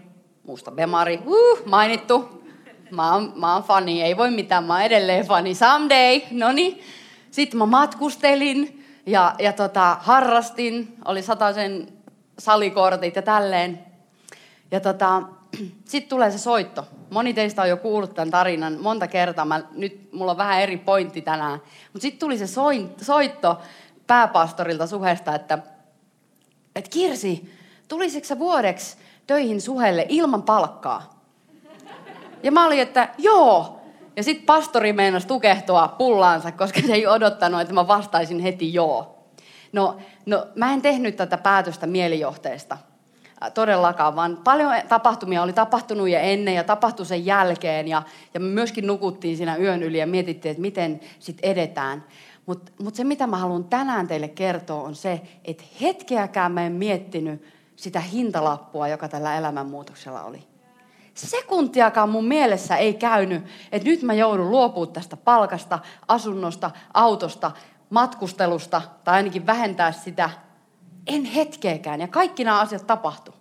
musta 0.47 0.71
bemari, 0.71 1.21
uh, 1.27 1.67
mainittu, 1.67 2.45
Mä 2.91 3.13
oon, 3.13 3.33
mä 3.37 3.55
oon 3.55 3.63
fani, 3.63 4.03
ei 4.03 4.17
voi 4.17 4.31
mitään, 4.31 4.65
mä 4.65 4.75
oon 4.75 4.83
edelleen 4.83 5.27
fani. 5.27 5.55
Someday, 5.55 6.21
no 6.31 6.53
niin. 6.53 6.81
Sitten 7.31 7.59
mä 7.59 7.67
matkustelin 7.67 8.87
ja, 9.07 9.35
ja 9.39 9.53
tota, 9.53 9.97
harrastin, 10.01 10.97
oli 11.05 11.23
sen 11.55 11.89
salikortit 12.39 13.17
ja 13.17 13.23
tälleen. 13.23 13.79
Ja 14.71 14.81
tota, 14.81 15.23
sitten 15.85 16.09
tulee 16.09 16.31
se 16.31 16.39
soitto. 16.39 16.87
Moni 17.11 17.35
teistä 17.35 17.63
on 17.63 17.69
jo 17.69 17.77
kuullut 17.77 18.15
tämän 18.15 18.31
tarinan 18.31 18.79
monta 18.81 19.07
kertaa. 19.07 19.45
Mä, 19.45 19.61
nyt 19.73 20.13
mulla 20.13 20.31
on 20.31 20.39
vähän 20.39 20.61
eri 20.61 20.77
pointti 20.77 21.23
tänään. 21.23 21.61
Mutta 21.93 22.03
sitten 22.03 22.21
tuli 22.21 22.39
se 22.39 22.47
soitto 23.01 23.61
pääpastorilta 24.07 24.87
suhesta, 24.87 25.35
että, 25.35 25.59
että 26.77 26.91
Kirsi, 26.91 27.55
tulisitko 27.89 28.27
sä 28.27 28.39
vuodeksi 28.39 28.97
töihin 29.27 29.61
suhelle 29.61 30.07
ilman 30.09 30.43
palkkaa? 30.43 31.15
Ja 32.43 32.53
mä 32.53 32.67
olin, 32.67 32.81
että 32.81 33.09
joo. 33.19 33.81
Ja 34.17 34.23
sitten 34.23 34.47
pastori 34.47 34.93
meinasi 34.93 35.27
tukehtua 35.27 35.89
pullaansa, 35.89 36.53
koska 36.53 36.81
se 36.87 36.93
ei 36.93 37.07
odottanut, 37.07 37.61
että 37.61 37.75
mä 37.75 37.89
vastaisin 37.89 38.41
heti 38.41 38.75
joo. 38.75 39.19
No, 39.73 39.97
no 40.27 40.47
mä 40.55 40.73
en 40.73 40.83
tehnyt 40.83 41.17
tätä 41.17 41.39
päätöstä 41.39 41.87
mielijohteesta. 41.87 42.79
Todellakaan, 43.51 44.17
vaan 44.17 44.41
paljon 44.45 44.73
tapahtumia 44.89 45.43
oli 45.43 45.53
tapahtunut 45.53 46.09
ja 46.09 46.21
ennen 46.21 46.55
ja 46.55 46.65
tapahtui 46.65 47.07
sen 47.07 47.27
jälkeen. 47.27 47.89
Ja, 47.89 48.03
ja 48.35 48.41
me 48.41 48.47
myöskin 48.47 48.87
nukuttiin 48.87 49.37
siinä 49.37 49.57
yön 49.57 49.83
yli 49.83 49.99
ja 49.99 50.07
mietittiin, 50.07 50.51
että 50.51 50.63
miten 50.63 51.01
sitten 51.19 51.51
edetään. 51.51 52.05
Mutta 52.47 52.73
mut 52.83 52.95
se, 52.95 53.05
mitä 53.05 53.27
mä 53.27 53.37
haluan 53.37 53.65
tänään 53.65 54.09
teille 54.09 54.29
kertoa, 54.29 54.83
on 54.83 54.95
se, 54.95 55.21
että 55.45 55.65
hetkeäkään 55.81 56.53
mä 56.53 56.67
en 56.67 56.73
miettinyt 56.73 57.45
sitä 57.77 58.01
hintalappua, 58.01 58.89
joka 58.89 59.09
tällä 59.09 59.37
elämänmuutoksella 59.37 60.23
oli. 60.23 60.55
Sekuntiakaan 61.15 62.09
mun 62.09 62.25
mielessä 62.25 62.77
ei 62.77 62.95
käynyt, 62.95 63.45
että 63.73 63.89
nyt 63.89 64.03
mä 64.03 64.15
joudun 64.15 64.51
luopumaan 64.51 64.93
tästä 64.93 65.17
palkasta, 65.17 65.79
asunnosta, 66.09 66.71
autosta, 66.95 67.51
matkustelusta 67.91 68.83
tai 69.05 69.15
ainakin 69.15 69.47
vähentää 69.47 69.93
sitä. 69.93 70.31
En 71.07 71.25
hetkeäkään. 71.25 72.01
Ja 72.01 72.09
kaikki 72.09 72.45
nämä 72.45 72.61
asiat 72.61 72.87
tapahtu. 72.87 73.34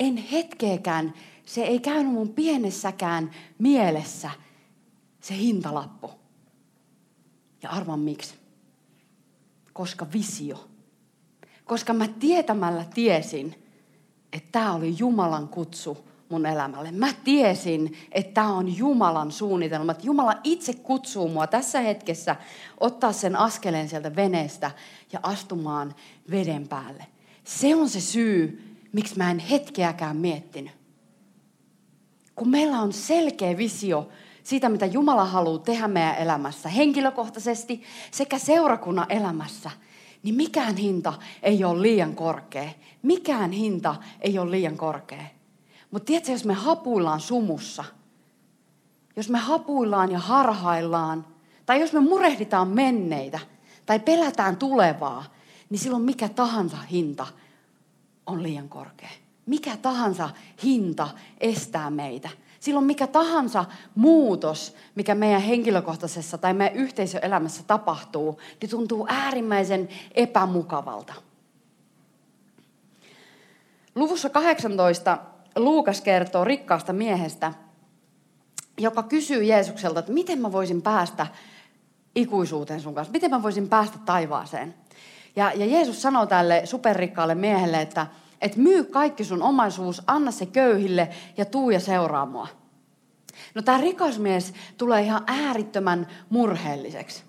En 0.00 0.16
hetkeäkään. 0.16 1.14
Se 1.44 1.62
ei 1.62 1.78
käynyt 1.78 2.12
mun 2.12 2.28
pienessäkään 2.28 3.30
mielessä 3.58 4.30
se 5.20 5.36
hintalappu. 5.36 6.10
Ja 7.62 7.70
arvan 7.70 8.00
miksi? 8.00 8.34
Koska 9.72 10.06
visio. 10.12 10.68
Koska 11.64 11.92
mä 11.92 12.08
tietämällä 12.08 12.84
tiesin, 12.94 13.54
että 14.32 14.48
tämä 14.52 14.74
oli 14.74 14.94
Jumalan 14.98 15.48
kutsu 15.48 16.08
mun 16.28 16.46
elämälle. 16.46 16.92
Mä 16.92 17.08
tiesin, 17.24 17.96
että 18.12 18.34
tämä 18.34 18.52
on 18.52 18.76
Jumalan 18.76 19.32
suunnitelma. 19.32 19.92
Että 19.92 20.06
Jumala 20.06 20.34
itse 20.44 20.72
kutsuu 20.72 21.28
mua 21.28 21.46
tässä 21.46 21.80
hetkessä 21.80 22.36
ottaa 22.80 23.12
sen 23.12 23.36
askeleen 23.36 23.88
sieltä 23.88 24.16
veneestä 24.16 24.70
ja 25.12 25.20
astumaan 25.22 25.94
veden 26.30 26.68
päälle. 26.68 27.06
Se 27.44 27.76
on 27.76 27.88
se 27.88 28.00
syy, 28.00 28.67
miksi 28.92 29.16
mä 29.16 29.30
en 29.30 29.38
hetkeäkään 29.38 30.16
miettinyt. 30.16 30.72
Kun 32.34 32.48
meillä 32.48 32.80
on 32.80 32.92
selkeä 32.92 33.56
visio 33.56 34.08
siitä, 34.42 34.68
mitä 34.68 34.86
Jumala 34.86 35.24
haluaa 35.24 35.58
tehdä 35.58 35.88
meidän 35.88 36.16
elämässä, 36.16 36.68
henkilökohtaisesti 36.68 37.82
sekä 38.10 38.38
seurakunnan 38.38 39.06
elämässä, 39.08 39.70
niin 40.22 40.34
mikään 40.34 40.76
hinta 40.76 41.12
ei 41.42 41.64
ole 41.64 41.82
liian 41.82 42.14
korkea. 42.14 42.70
Mikään 43.02 43.52
hinta 43.52 43.96
ei 44.20 44.38
ole 44.38 44.50
liian 44.50 44.76
korkea. 44.76 45.24
Mutta 45.90 46.06
tiedätkö, 46.06 46.32
jos 46.32 46.44
me 46.44 46.54
hapuillaan 46.54 47.20
sumussa, 47.20 47.84
jos 49.16 49.28
me 49.28 49.38
hapuillaan 49.38 50.12
ja 50.12 50.18
harhaillaan, 50.18 51.26
tai 51.66 51.80
jos 51.80 51.92
me 51.92 52.00
murehditaan 52.00 52.68
menneitä, 52.68 53.38
tai 53.86 53.98
pelätään 54.00 54.56
tulevaa, 54.56 55.24
niin 55.70 55.78
silloin 55.78 56.02
mikä 56.02 56.28
tahansa 56.28 56.76
hinta 56.76 57.26
on 58.28 58.42
liian 58.42 58.68
korkea. 58.68 59.08
Mikä 59.46 59.76
tahansa 59.76 60.30
hinta 60.62 61.08
estää 61.40 61.90
meitä. 61.90 62.28
Silloin 62.60 62.86
mikä 62.86 63.06
tahansa 63.06 63.64
muutos, 63.94 64.74
mikä 64.94 65.14
meidän 65.14 65.42
henkilökohtaisessa 65.42 66.38
tai 66.38 66.54
meidän 66.54 66.76
yhteisöelämässä 66.76 67.62
tapahtuu, 67.66 68.40
niin 68.60 68.70
tuntuu 68.70 69.06
äärimmäisen 69.08 69.88
epämukavalta. 70.14 71.14
Luvussa 73.94 74.30
18 74.30 75.18
Luukas 75.56 76.00
kertoo 76.00 76.44
rikkaasta 76.44 76.92
miehestä, 76.92 77.52
joka 78.78 79.02
kysyy 79.02 79.44
Jeesukselta, 79.44 80.00
että 80.00 80.12
miten 80.12 80.40
mä 80.40 80.52
voisin 80.52 80.82
päästä 80.82 81.26
ikuisuuteen 82.14 82.80
sun 82.80 82.94
kanssa, 82.94 83.12
miten 83.12 83.30
mä 83.30 83.42
voisin 83.42 83.68
päästä 83.68 83.98
taivaaseen. 84.04 84.74
Ja, 85.36 85.52
ja 85.52 85.66
Jeesus 85.66 86.02
sanoo 86.02 86.26
tälle 86.26 86.62
superrikkaalle 86.64 87.34
miehelle, 87.34 87.80
että, 87.80 88.06
että 88.40 88.58
myy 88.58 88.84
kaikki 88.84 89.24
sun 89.24 89.42
omaisuus, 89.42 90.02
anna 90.06 90.30
se 90.30 90.46
köyhille 90.46 91.08
ja 91.36 91.44
tuu 91.44 91.70
ja 91.70 91.80
seuraa 91.80 92.26
mua. 92.26 92.48
No 93.54 93.62
tämä 93.62 93.78
rikasmies 93.78 94.54
tulee 94.76 95.02
ihan 95.02 95.22
äärittömän 95.26 96.06
murheelliseksi. 96.30 97.22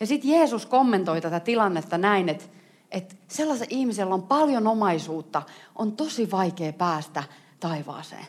Ja 0.00 0.06
sitten 0.06 0.30
Jeesus 0.30 0.66
kommentoi 0.66 1.20
tätä 1.20 1.40
tilannetta 1.40 1.98
näin, 1.98 2.28
että, 2.28 2.44
että 2.90 3.14
sellaisen 3.28 3.66
ihmisellä 3.70 4.14
on 4.14 4.22
paljon 4.22 4.66
omaisuutta, 4.66 5.42
on 5.74 5.96
tosi 5.96 6.30
vaikea 6.30 6.72
päästä 6.72 7.22
taivaaseen. 7.60 8.26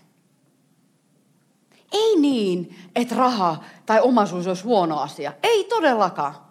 Ei 1.91 2.15
niin, 2.19 2.75
että 2.95 3.15
raha 3.15 3.63
tai 3.86 4.01
omaisuus 4.01 4.47
olisi 4.47 4.63
huono 4.63 4.99
asia. 4.99 5.34
Ei 5.43 5.63
todellakaan. 5.63 6.44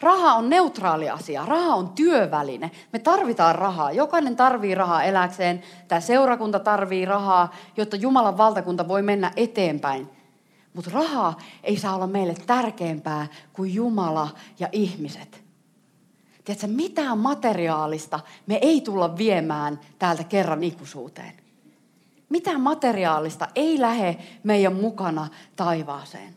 Raha 0.00 0.34
on 0.34 0.50
neutraali 0.50 1.10
asia. 1.10 1.46
Raha 1.46 1.74
on 1.74 1.88
työväline. 1.88 2.70
Me 2.92 2.98
tarvitaan 2.98 3.54
rahaa. 3.54 3.92
Jokainen 3.92 4.36
tarvii 4.36 4.74
rahaa 4.74 5.02
eläkseen. 5.02 5.62
Tämä 5.88 6.00
seurakunta 6.00 6.58
tarvii 6.58 7.04
rahaa, 7.04 7.54
jotta 7.76 7.96
Jumalan 7.96 8.38
valtakunta 8.38 8.88
voi 8.88 9.02
mennä 9.02 9.32
eteenpäin. 9.36 10.10
Mutta 10.74 10.90
raha 10.94 11.34
ei 11.62 11.76
saa 11.76 11.94
olla 11.94 12.06
meille 12.06 12.34
tärkeämpää 12.46 13.26
kuin 13.52 13.74
Jumala 13.74 14.28
ja 14.58 14.68
ihmiset. 14.72 15.44
Tiedätkö, 16.44 16.66
mitään 16.66 17.18
materiaalista 17.18 18.20
me 18.46 18.58
ei 18.62 18.80
tulla 18.80 19.18
viemään 19.18 19.80
täältä 19.98 20.24
kerran 20.24 20.64
ikuisuuteen. 20.64 21.32
Mitään 22.28 22.60
materiaalista 22.60 23.48
ei 23.54 23.80
lähe 23.80 24.18
meidän 24.44 24.74
mukana 24.74 25.28
taivaaseen. 25.56 26.34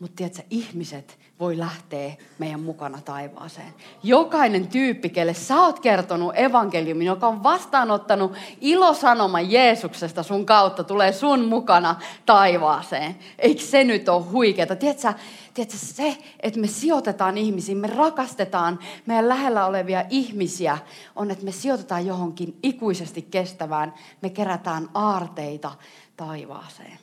Mutta 0.00 0.16
tiedätkö, 0.16 0.42
ihmiset 0.50 1.18
voi 1.40 1.58
lähteä 1.58 2.14
meidän 2.38 2.60
mukana 2.60 2.98
taivaaseen. 3.04 3.74
Jokainen 4.02 4.68
tyyppi, 4.68 5.08
kelle 5.08 5.34
sä 5.34 5.60
oot 5.60 5.80
kertonut 5.80 6.32
evankeliumin, 6.34 7.06
joka 7.06 7.28
on 7.28 7.42
vastaanottanut 7.42 8.32
ilosanoman 8.60 9.50
Jeesuksesta 9.50 10.22
sun 10.22 10.46
kautta, 10.46 10.84
tulee 10.84 11.12
sun 11.12 11.44
mukana 11.44 11.96
taivaaseen. 12.26 13.16
Eikö 13.38 13.62
se 13.62 13.84
nyt 13.84 14.08
ole 14.08 14.24
huikeeta? 14.24 14.76
Tiedätkö, 14.76 15.12
tiedätkö 15.54 15.78
se, 15.78 16.18
että 16.40 16.60
me 16.60 16.66
sijoitetaan 16.66 17.38
ihmisiin, 17.38 17.78
me 17.78 17.86
rakastetaan 17.86 18.78
meidän 19.06 19.28
lähellä 19.28 19.66
olevia 19.66 20.04
ihmisiä, 20.10 20.78
on, 21.16 21.30
että 21.30 21.44
me 21.44 21.52
sijoitetaan 21.52 22.06
johonkin 22.06 22.58
ikuisesti 22.62 23.22
kestävään. 23.22 23.94
Me 24.22 24.30
kerätään 24.30 24.88
aarteita 24.94 25.72
taivaaseen. 26.16 26.98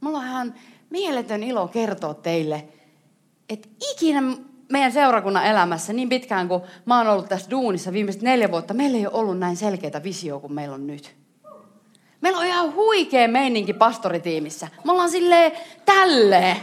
Mulla 0.00 0.18
on 0.18 0.26
ihan 0.26 0.54
mieletön 0.90 1.42
ilo 1.42 1.68
kertoa 1.68 2.14
teille, 2.14 2.64
että 3.48 3.68
ikinä 3.92 4.22
meidän 4.72 4.92
seurakunnan 4.92 5.46
elämässä, 5.46 5.92
niin 5.92 6.08
pitkään 6.08 6.48
kuin 6.48 6.62
mä 6.84 6.98
oon 6.98 7.08
ollut 7.08 7.28
tässä 7.28 7.50
duunissa 7.50 7.92
viimeiset 7.92 8.22
neljä 8.22 8.50
vuotta, 8.50 8.74
meillä 8.74 8.98
ei 8.98 9.06
ole 9.06 9.14
ollut 9.14 9.38
näin 9.38 9.56
selkeitä 9.56 10.02
visio 10.02 10.40
kuin 10.40 10.52
meillä 10.52 10.74
on 10.74 10.86
nyt. 10.86 11.14
Meillä 12.20 12.38
on 12.38 12.46
ihan 12.46 12.74
huikea 12.74 13.28
meininki 13.28 13.72
pastoritiimissä. 13.72 14.68
Me 14.84 14.92
ollaan 14.92 15.10
silleen 15.10 15.52
tälleen. 15.84 16.56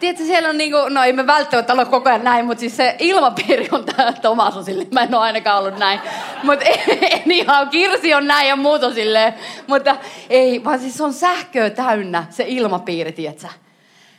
Tiedätkö, 0.00 0.24
siellä 0.24 0.48
on 0.48 0.58
niinku, 0.58 0.78
no 0.88 1.02
ei 1.02 1.12
me 1.12 1.26
välttämättä 1.26 1.72
ole 1.72 1.84
koko 1.84 2.08
ajan 2.08 2.24
näin, 2.24 2.46
mutta 2.46 2.60
siis 2.60 2.76
se 2.76 2.96
ilmapiiri 2.98 3.68
on 3.72 3.84
tää, 3.84 4.12
Tomas 4.12 4.56
on 4.56 4.64
silleen, 4.64 4.88
mä 4.92 5.02
en 5.02 5.14
ole 5.14 5.22
ainakaan 5.22 5.58
ollut 5.58 5.78
näin. 5.78 6.00
Mutta 6.42 6.64
en 7.10 7.30
ihan, 7.30 7.68
Kirsi 7.68 8.14
on 8.14 8.26
näin 8.26 8.48
ja 8.48 8.56
muut 8.56 8.82
on 8.82 8.94
silleen. 8.94 9.34
Mutta 9.66 9.96
ei, 10.30 10.64
vaan 10.64 10.78
siis 10.78 10.96
se 10.96 11.04
on 11.04 11.12
sähköä 11.12 11.70
täynnä 11.70 12.24
se 12.30 12.44
ilmapiiri, 12.48 13.12
tiedätkö? 13.12 13.48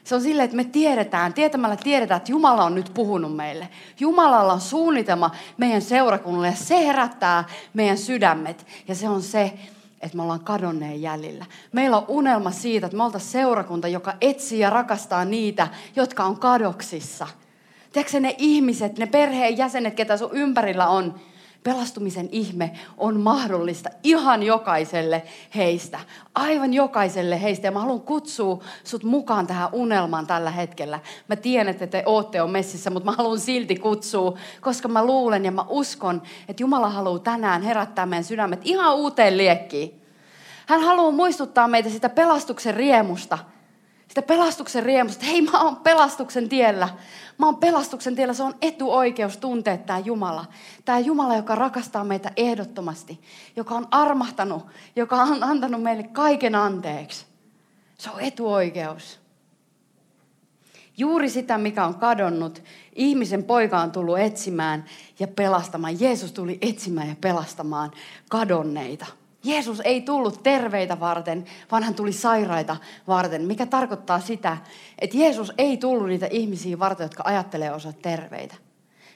Se 0.03 0.15
on 0.15 0.21
silleen, 0.21 0.45
että 0.45 0.57
me 0.57 0.63
tiedetään, 0.63 1.33
tietämällä 1.33 1.75
tiedetään, 1.75 2.17
että 2.17 2.31
Jumala 2.31 2.63
on 2.63 2.75
nyt 2.75 2.91
puhunut 2.93 3.35
meille. 3.35 3.69
Jumalalla 3.99 4.53
on 4.53 4.61
suunnitelma 4.61 5.31
meidän 5.57 5.81
seurakunnalle 5.81 6.47
ja 6.47 6.55
se 6.55 6.87
herättää 6.87 7.43
meidän 7.73 7.97
sydämet. 7.97 8.67
Ja 8.87 8.95
se 8.95 9.09
on 9.09 9.21
se, 9.21 9.53
että 10.01 10.17
me 10.17 10.23
ollaan 10.23 10.43
kadonneen 10.43 11.01
jäljillä. 11.01 11.45
Meillä 11.71 11.97
on 11.97 12.05
unelma 12.07 12.51
siitä, 12.51 12.85
että 12.85 12.97
me 12.97 13.03
oltaisiin 13.03 13.31
seurakunta, 13.31 13.87
joka 13.87 14.13
etsii 14.21 14.59
ja 14.59 14.69
rakastaa 14.69 15.25
niitä, 15.25 15.67
jotka 15.95 16.23
on 16.23 16.39
kadoksissa. 16.39 17.27
Tiedätkö 17.91 18.19
ne 18.19 18.35
ihmiset, 18.37 18.97
ne 18.97 19.05
perheen 19.05 19.57
jäsenet, 19.57 19.93
ketä 19.93 20.17
sun 20.17 20.29
ympärillä 20.33 20.87
on, 20.87 21.15
pelastumisen 21.67 22.29
ihme 22.31 22.71
on 22.97 23.19
mahdollista 23.19 23.89
ihan 24.03 24.43
jokaiselle 24.43 25.23
heistä. 25.55 25.99
Aivan 26.35 26.73
jokaiselle 26.73 27.41
heistä. 27.41 27.67
Ja 27.67 27.71
mä 27.71 27.79
haluan 27.79 28.01
kutsua 28.01 28.63
sut 28.83 29.03
mukaan 29.03 29.47
tähän 29.47 29.69
unelmaan 29.71 30.27
tällä 30.27 30.51
hetkellä. 30.51 30.99
Mä 31.27 31.35
tiedän, 31.35 31.67
että 31.67 31.87
te 31.87 32.03
ootte 32.05 32.41
on 32.41 32.49
messissä, 32.49 32.89
mutta 32.89 33.11
mä 33.11 33.15
haluan 33.17 33.39
silti 33.39 33.75
kutsua, 33.75 34.37
koska 34.61 34.87
mä 34.87 35.05
luulen 35.05 35.45
ja 35.45 35.51
mä 35.51 35.65
uskon, 35.69 36.21
että 36.49 36.63
Jumala 36.63 36.89
haluaa 36.89 37.19
tänään 37.19 37.61
herättää 37.61 38.05
meidän 38.05 38.23
sydämet 38.23 38.59
ihan 38.63 38.95
uuteen 38.95 39.37
liekkiin. 39.37 40.01
Hän 40.67 40.81
haluaa 40.81 41.11
muistuttaa 41.11 41.67
meitä 41.67 41.89
sitä 41.89 42.09
pelastuksen 42.09 42.73
riemusta– 42.73 43.37
sitä 44.07 44.21
pelastuksen 44.21 44.83
riemusta. 44.83 45.25
Hei, 45.25 45.41
mä 45.41 45.61
oon 45.61 45.75
pelastuksen 45.75 46.49
tiellä. 46.49 46.89
Mä 47.37 47.45
oon 47.45 47.57
pelastuksen 47.57 48.15
tiellä. 48.15 48.33
Se 48.33 48.43
on 48.43 48.55
etuoikeus 48.61 49.37
tuntea 49.37 49.77
tämä 49.77 49.99
Jumala. 49.99 50.45
Tämä 50.85 50.99
Jumala, 50.99 51.35
joka 51.35 51.55
rakastaa 51.55 52.03
meitä 52.03 52.31
ehdottomasti. 52.35 53.21
Joka 53.55 53.75
on 53.75 53.87
armahtanut. 53.91 54.65
Joka 54.95 55.15
on 55.15 55.43
antanut 55.43 55.81
meille 55.83 56.03
kaiken 56.03 56.55
anteeksi. 56.55 57.25
Se 57.97 58.09
on 58.09 58.21
etuoikeus. 58.21 59.19
Juuri 60.97 61.29
sitä, 61.29 61.57
mikä 61.57 61.85
on 61.85 61.95
kadonnut, 61.95 62.63
ihmisen 62.95 63.43
poika 63.43 63.79
on 63.79 63.91
tullut 63.91 64.19
etsimään 64.19 64.85
ja 65.19 65.27
pelastamaan. 65.27 65.99
Jeesus 65.99 66.31
tuli 66.31 66.57
etsimään 66.61 67.09
ja 67.09 67.15
pelastamaan 67.21 67.91
kadonneita. 68.29 69.05
Jeesus 69.47 69.81
ei 69.83 70.01
tullut 70.01 70.43
terveitä 70.43 70.99
varten, 70.99 71.45
vaan 71.71 71.83
hän 71.83 71.93
tuli 71.93 72.13
sairaita 72.13 72.77
varten, 73.07 73.41
mikä 73.41 73.65
tarkoittaa 73.65 74.19
sitä, 74.19 74.57
että 74.99 75.17
Jeesus 75.17 75.53
ei 75.57 75.77
tullut 75.77 76.07
niitä 76.07 76.27
ihmisiä 76.31 76.79
varten, 76.79 77.05
jotka 77.05 77.23
ajattelee 77.25 77.71
osa 77.71 77.93
terveitä. 77.93 78.55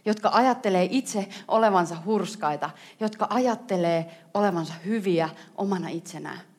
Jotka 0.06 0.30
ajattelee 0.34 0.88
itse 0.91 1.28
olevansa 1.48 1.96
hurskaita, 2.06 2.70
jotka 3.00 3.28
ajattelee 3.30 4.24
olevansa 4.34 4.74
hyviä 4.86 5.30
omana 5.56 5.89
itsenään. 5.89 6.51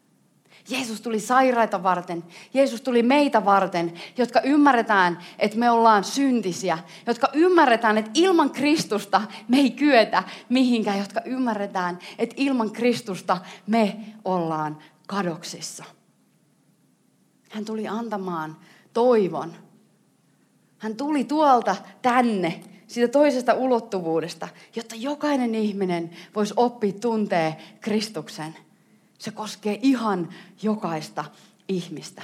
Jeesus 0.69 1.01
tuli 1.01 1.21
sairaita 1.21 1.83
varten. 1.83 2.25
Jeesus 2.55 2.81
tuli 2.81 3.03
meitä 3.03 3.45
varten, 3.45 3.93
jotka 4.17 4.41
ymmärretään, 4.41 5.19
että 5.39 5.59
me 5.59 5.71
ollaan 5.71 6.05
syntisiä. 6.05 6.79
Jotka 7.07 7.29
ymmärretään, 7.33 7.99
että 7.99 8.11
ilman 8.15 8.51
Kristusta 8.51 9.23
me 9.49 9.57
ei 9.57 9.71
kyetä 9.71 10.23
mihinkään. 10.49 10.99
Jotka 10.99 11.21
ymmärretään, 11.25 11.99
että 12.19 12.35
ilman 12.39 12.71
Kristusta 12.71 13.39
me 13.67 13.97
ollaan 14.25 14.79
kadoksissa. 15.07 15.85
Hän 17.51 17.65
tuli 17.65 17.89
antamaan 17.89 18.57
toivon. 18.93 19.53
Hän 20.79 20.97
tuli 20.97 21.25
tuolta 21.25 21.77
tänne, 22.03 22.61
siitä 22.87 23.13
toisesta 23.13 23.55
ulottuvuudesta, 23.55 24.49
jotta 24.77 24.95
jokainen 24.95 25.55
ihminen 25.55 26.11
voisi 26.35 26.55
oppia 26.57 26.93
tuntee 26.93 27.57
Kristuksen– 27.81 28.57
se 29.23 29.31
koskee 29.31 29.79
ihan 29.83 30.29
jokaista 30.63 31.25
ihmistä. 31.69 32.23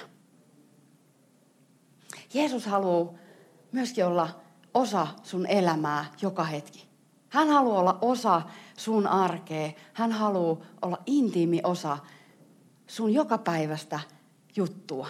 Jeesus 2.34 2.66
haluaa 2.66 3.12
myöskin 3.72 4.06
olla 4.06 4.40
osa 4.74 5.06
sun 5.22 5.46
elämää 5.46 6.04
joka 6.22 6.44
hetki. 6.44 6.88
Hän 7.28 7.48
haluaa 7.48 7.80
olla 7.80 7.98
osa 8.00 8.42
sun 8.76 9.06
arkea. 9.06 9.70
Hän 9.92 10.12
haluaa 10.12 10.56
olla 10.82 10.98
intiimi 11.06 11.60
osa 11.64 11.98
sun 12.86 13.14
jokapäiväistä 13.14 14.00
juttua. 14.56 15.08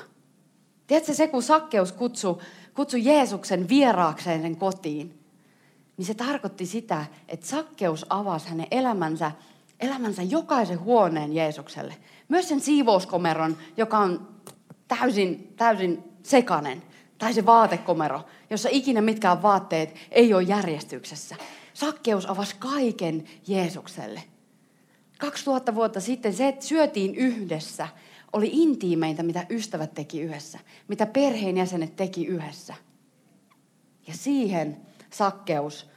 Tiedätkö 0.86 1.14
se, 1.14 1.28
kun 1.28 1.42
Sakkeus 1.42 1.92
kutsui, 1.92 2.38
kutsui 2.74 3.04
Jeesuksen 3.04 3.68
vieraakseen 3.68 4.56
kotiin, 4.56 5.24
niin 5.96 6.06
se 6.06 6.14
tarkoitti 6.14 6.66
sitä, 6.66 7.06
että 7.28 7.46
Sakkeus 7.46 8.06
avasi 8.10 8.48
hänen 8.48 8.66
elämänsä 8.70 9.32
elämänsä 9.80 10.22
jokaisen 10.22 10.80
huoneen 10.80 11.32
Jeesukselle. 11.32 11.96
Myös 12.28 12.48
sen 12.48 12.60
siivouskomeron, 12.60 13.56
joka 13.76 13.98
on 13.98 14.28
täysin, 14.88 15.52
täysin 15.56 16.04
sekanen. 16.22 16.82
Tai 17.18 17.34
se 17.34 17.46
vaatekomero, 17.46 18.22
jossa 18.50 18.68
ikinä 18.72 19.00
mitkään 19.00 19.42
vaatteet 19.42 19.94
ei 20.10 20.34
ole 20.34 20.42
järjestyksessä. 20.42 21.36
Sakkeus 21.74 22.30
avasi 22.30 22.56
kaiken 22.58 23.24
Jeesukselle. 23.46 24.22
2000 25.18 25.74
vuotta 25.74 26.00
sitten 26.00 26.32
se, 26.32 26.48
että 26.48 26.64
syötiin 26.64 27.14
yhdessä, 27.14 27.88
oli 28.32 28.50
intiimeintä, 28.52 29.22
mitä 29.22 29.46
ystävät 29.50 29.94
teki 29.94 30.20
yhdessä. 30.20 30.58
Mitä 30.88 31.06
perheenjäsenet 31.06 31.96
teki 31.96 32.26
yhdessä. 32.26 32.74
Ja 34.06 34.14
siihen 34.14 34.76
Sakkeus 35.10 35.90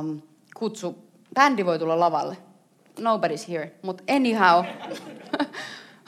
um, 0.00 0.22
kutsu, 0.56 0.98
bändi 1.34 1.66
voi 1.66 1.78
tulla 1.78 2.00
lavalle 2.00 2.36
nobody's 3.00 3.48
here. 3.48 3.72
Mutta 3.82 4.04
anyhow, 4.14 4.64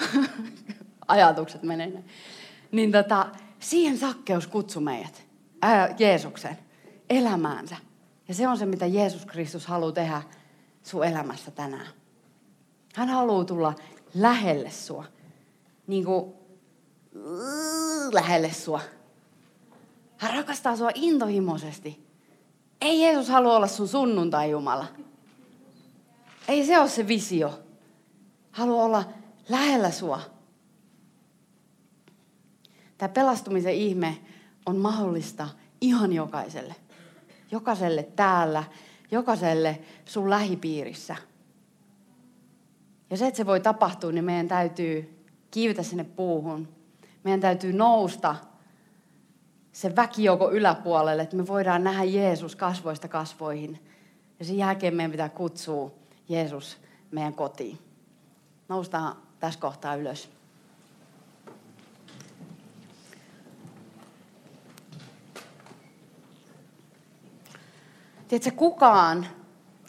ajatukset 1.09 1.63
menee. 1.63 2.05
Niin 2.73 2.93
tota, 2.93 3.27
siihen 3.59 3.99
sakkeus 3.99 4.47
kutsui 4.47 4.83
meidät, 4.83 5.25
ää, 5.63 5.95
Jeesuksen, 5.99 6.59
elämäänsä. 7.11 7.77
Ja 8.29 8.35
se 8.35 8.49
on 8.49 8.59
se, 8.59 8.67
mitä 8.67 8.87
Jeesus 8.87 9.27
Kristus 9.27 9.67
haluaa 9.67 9.93
tehdä 9.93 10.23
sun 10.83 11.05
elämässä 11.05 11.51
tänään. 11.51 11.87
Hän 12.95 13.09
haluaa 13.09 13.45
tulla 13.45 13.75
lähelle 14.15 14.71
sua. 14.71 15.05
Niin 15.87 16.05
kuin 16.05 16.33
lähelle 18.13 18.53
sua. 18.53 18.81
Hän 20.17 20.35
rakastaa 20.35 20.77
sua 20.77 20.91
intohimoisesti. 20.95 22.07
Ei 22.81 23.03
Jeesus 23.03 23.29
halua 23.29 23.57
olla 23.57 23.67
sun 23.67 23.89
sunnuntai-jumala. 23.89 24.87
Ei 26.49 26.67
se 26.67 26.79
ole 26.79 26.89
se 26.89 27.09
visio. 27.09 27.63
Haluaa 28.51 28.85
olla 28.85 29.05
lähellä 29.49 29.91
sua. 29.91 30.21
Tämä 32.99 33.09
pelastumisen 33.09 33.75
ihme 33.75 34.19
on 34.67 34.77
mahdollista 34.77 35.49
ihan 35.81 36.13
jokaiselle. 36.13 36.75
Jokaiselle 37.51 38.03
täällä, 38.03 38.65
jokaiselle 39.11 39.81
sun 40.05 40.31
lähipiirissä. 40.31 41.17
Ja 43.11 43.17
se, 43.17 43.27
että 43.27 43.37
se 43.37 43.47
voi 43.47 43.61
tapahtua, 43.61 44.13
niin 44.13 44.25
meidän 44.25 44.49
täytyy 44.49 45.25
kiivetä 45.51 45.83
sinne 45.83 46.05
puuhun. 46.05 46.69
Meidän 47.25 47.41
täytyy 47.41 47.73
nousta 47.73 48.37
se 49.73 49.97
väkijoko 49.97 50.53
yläpuolelle, 50.53 51.23
että 51.23 51.37
me 51.37 51.47
voidaan 51.47 51.85
nähdä 51.85 52.05
Jeesus 52.05 52.57
kasvoista 52.57 53.09
kasvoihin. 53.09 53.79
Ja 54.39 54.45
sen 54.45 54.57
jälkeen 54.57 54.95
meidän 54.95 55.11
pitää 55.11 55.29
kutsua 55.29 56.02
Jeesus 56.33 56.77
meidän 57.11 57.35
kotiin. 57.35 57.79
Noustaan 58.69 59.17
tässä 59.41 59.61
kohtaa 59.61 59.95
ylös. 59.95 60.29
Tiedätkö, 68.29 68.51
kukaan 68.57 69.27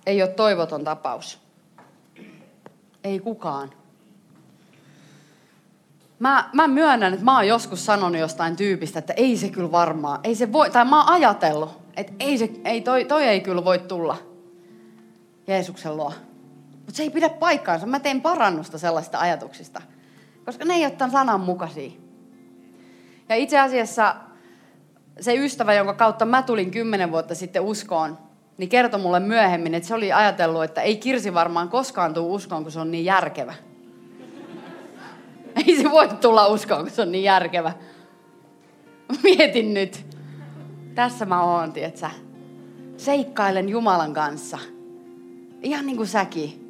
ei 0.05 0.21
ole 0.21 0.29
toivoton 0.29 0.83
tapaus. 0.83 1.39
Ei 3.03 3.19
kukaan. 3.19 3.71
Mä, 6.19 6.49
mä 6.53 6.67
myönnän, 6.67 7.13
että 7.13 7.25
mä 7.25 7.35
oon 7.35 7.47
joskus 7.47 7.85
sanonut 7.85 8.21
jostain 8.21 8.55
tyypistä, 8.55 8.99
että 8.99 9.13
ei 9.13 9.37
se 9.37 9.49
kyllä 9.49 9.71
varmaan, 9.71 10.19
ei 10.23 10.35
se 10.35 10.51
voi, 10.51 10.69
tai 10.69 10.85
mä 10.85 11.03
oon 11.03 11.13
ajatellut, 11.13 11.69
että 11.97 12.13
ei 12.19 12.37
se, 12.37 12.49
ei, 12.65 12.81
toi, 12.81 13.05
toi 13.05 13.23
ei 13.23 13.41
kyllä 13.41 13.65
voi 13.65 13.79
tulla 13.79 14.17
Jeesuksen 15.47 15.97
luo. 15.97 16.13
Mutta 16.85 16.97
se 16.97 17.03
ei 17.03 17.09
pidä 17.09 17.29
paikkaansa. 17.29 17.87
Mä 17.87 17.99
teen 17.99 18.21
parannusta 18.21 18.77
sellaista 18.77 19.19
ajatuksista. 19.19 19.81
Koska 20.45 20.65
ne 20.65 20.73
ei 20.73 20.85
ole 20.85 20.91
tämän 20.91 21.11
sanan 21.11 21.39
mukaisia. 21.39 21.91
Ja 23.29 23.35
itse 23.35 23.59
asiassa 23.59 24.15
se 25.19 25.35
ystävä, 25.35 25.73
jonka 25.73 25.93
kautta 25.93 26.25
mä 26.25 26.41
tulin 26.41 26.71
kymmenen 26.71 27.11
vuotta 27.11 27.35
sitten 27.35 27.61
uskoon, 27.61 28.17
niin 28.57 28.69
kertoi 28.69 28.99
mulle 28.99 29.19
myöhemmin, 29.19 29.73
että 29.73 29.87
se 29.87 29.95
oli 29.95 30.13
ajatellut, 30.13 30.63
että 30.63 30.81
ei 30.81 30.97
Kirsi 30.97 31.33
varmaan 31.33 31.69
koskaan 31.69 32.13
tule 32.13 32.33
uskoon, 32.33 32.63
kun 32.63 32.71
se 32.71 32.79
on 32.79 32.91
niin 32.91 33.05
järkevä. 33.05 33.53
Ei 35.67 35.81
se 35.81 35.91
voi 35.91 36.07
tulla 36.07 36.47
uskoon, 36.47 36.81
kun 36.81 36.91
se 36.91 37.01
on 37.01 37.11
niin 37.11 37.23
järkevä. 37.23 37.73
Mietin 39.23 39.73
nyt. 39.73 40.05
Tässä 40.95 41.25
mä 41.25 41.43
oon, 41.43 41.73
tietsä. 41.73 42.09
Seikkailen 42.97 43.69
Jumalan 43.69 44.13
kanssa. 44.13 44.59
Ihan 45.61 45.85
niin 45.85 45.97
kuin 45.97 46.07
säkin. 46.07 46.62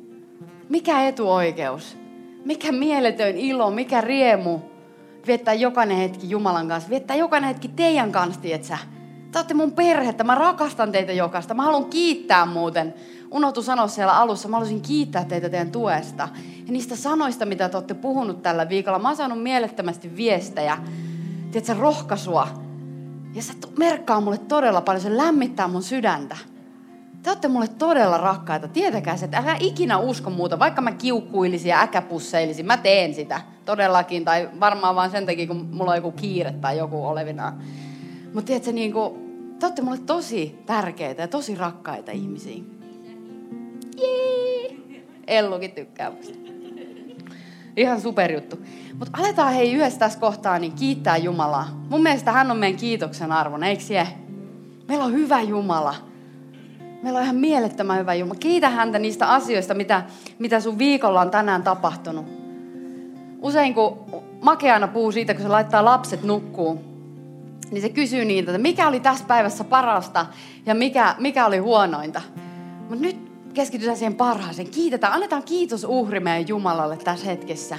Mikä 0.74 1.08
etuoikeus? 1.08 1.98
Mikä 2.46 2.72
mieletön 2.72 3.38
ilo, 3.38 3.72
mikä 3.72 4.02
riemu 4.02 4.60
viettää 5.28 5.54
jokainen 5.54 5.98
hetki 5.98 6.30
Jumalan 6.30 6.68
kanssa, 6.68 6.90
viettää 6.90 7.16
jokainen 7.16 7.48
hetki 7.48 7.68
teidän 7.68 8.12
kanssa, 8.12 8.42
tietsä. 8.42 8.78
Te 9.32 9.40
olette 9.40 9.54
mun 9.54 9.72
perhettä, 9.72 10.24
mä 10.24 10.36
rakastan 10.36 10.92
teitä 10.92 11.12
jokaista. 11.12 11.54
Mä 11.54 11.64
haluan 11.64 11.86
kiittää 11.86 12.46
muuten. 12.46 12.94
Unohtu 13.32 13.62
sanoa 13.62 13.88
siellä 13.88 14.18
alussa, 14.18 14.48
mä 14.48 14.56
haluaisin 14.56 14.82
kiittää 14.82 15.26
teitä 15.26 15.50
teidän 15.50 15.72
tuesta. 15.72 16.30
Ja 16.66 16.74
niistä 16.74 16.96
sanoista, 16.96 17.46
mitä 17.46 17.70
te 17.70 17.78
olette 17.78 17.94
puhunut 17.94 18.42
tällä 18.42 18.70
viikolla. 18.70 19.00
Mä 19.00 19.08
oon 19.08 19.18
saanut 19.18 19.44
mielettömästi 19.44 20.16
viestejä, 20.16 20.78
tiedätkö, 21.52 21.74
rohkaisua. 21.80 22.48
Ja 23.34 23.42
se 23.42 23.54
merkkaa 23.78 24.22
mulle 24.22 24.38
todella 24.38 24.82
paljon, 24.82 25.02
se 25.02 25.18
lämmittää 25.18 25.68
mun 25.68 25.84
sydäntä. 25.84 26.38
Te 27.24 27.30
olette 27.30 27.48
mulle 27.48 27.68
todella 27.68 28.18
rakkaita. 28.18 28.68
Tietäkää 28.68 29.18
se, 29.18 29.26
että 29.26 29.38
älä 29.38 29.56
ikinä 29.60 29.98
usko 29.98 30.30
muuta. 30.30 30.60
Vaikka 30.60 30.82
mä 30.82 30.92
kiukkuilisin 30.92 31.70
ja 31.70 31.82
äkäpusseilisin, 31.82 32.66
mä 32.66 32.78
teen 32.78 33.14
sitä 33.14 33.42
todellakin. 33.66 34.26
Tai 34.26 34.50
varmaan 34.60 34.96
vaan 34.96 35.12
sen 35.12 35.26
takia, 35.26 35.48
kun 35.48 35.70
mulla 35.72 35.92
on 35.92 35.98
joku 35.98 36.12
kiire 36.12 36.52
tai 36.52 36.78
joku 36.78 37.08
olevina. 37.08 37.54
Mutta 38.34 38.48
tiedätkö, 38.48 38.72
niin 38.72 38.94
kuin, 38.94 39.14
te 39.60 39.66
olette 39.66 39.82
mulle 39.82 39.98
tosi 39.98 40.60
tärkeitä 40.66 41.22
ja 41.22 41.28
tosi 41.28 41.56
rakkaita 41.56 42.12
ihmisiä. 42.12 42.64
Jee! 44.02 44.78
Ellukin 45.28 45.72
tykkää 45.72 46.12
musta. 46.12 46.34
Ihan 47.78 48.02
superjuttu. 48.02 48.60
Mutta 49.00 49.18
aletaan 49.22 49.54
hei 49.54 49.74
yhdessä 49.74 50.00
tässä 50.00 50.20
kohtaa 50.20 50.60
niin 50.60 50.74
kiittää 50.74 51.18
Jumalaa. 51.18 51.84
Mun 51.89 52.04
mielestä 52.04 52.32
hän 52.32 52.52
on 52.52 52.58
meidän 52.58 52.80
kiitoksen 52.80 53.32
arvon, 53.32 53.64
eikö 53.64 53.84
se? 53.84 54.08
Meillä 54.88 55.06
on 55.06 55.14
hyvä 55.14 55.41
Jumala 55.41 55.95
Meillä 57.04 57.18
on 57.20 57.24
ihan 57.24 57.36
mielettömän 57.36 57.99
hyvä 57.99 58.14
Jumala. 58.14 58.39
Kiitä 58.39 58.70
häntä 58.70 58.99
niistä 58.99 59.30
asioista, 59.30 59.74
mitä, 59.74 60.04
mitä 60.39 60.60
sun 60.60 60.78
viikolla 60.78 61.22
on 61.22 61.32
tänään 61.32 61.64
tapahtunut. 61.64 62.26
Usein 63.41 63.74
kun 63.74 63.99
Make 64.41 64.72
aina 64.72 64.88
puhuu 64.88 65.12
siitä, 65.12 65.34
kun 65.34 65.43
se 65.43 65.47
laittaa 65.47 65.86
lapset 65.86 66.24
nukkuu, 66.24 66.82
niin 67.72 67.82
se 67.82 67.89
kysyy 67.89 68.26
niiltä, 68.26 68.51
että 68.51 68.62
mikä 68.62 68.88
oli 68.88 68.99
tässä 68.99 69.26
päivässä 69.26 69.64
parasta 69.64 70.26
ja 70.66 70.76
mikä, 70.76 71.16
mikä 71.20 71.45
oli 71.45 71.58
huonointa. 71.58 72.22
Mutta 72.80 73.01
nyt 73.06 73.18
keskitytään 73.54 73.97
siihen 73.97 74.16
parhaaseen. 74.16 74.70
Kiitetään, 74.70 75.14
annetaan 75.14 75.43
kiitos 75.43 75.84
uhri 75.84 76.20
meidän 76.20 76.47
Jumalalle 76.47 76.97
tässä 76.97 77.26
hetkessä. 77.26 77.78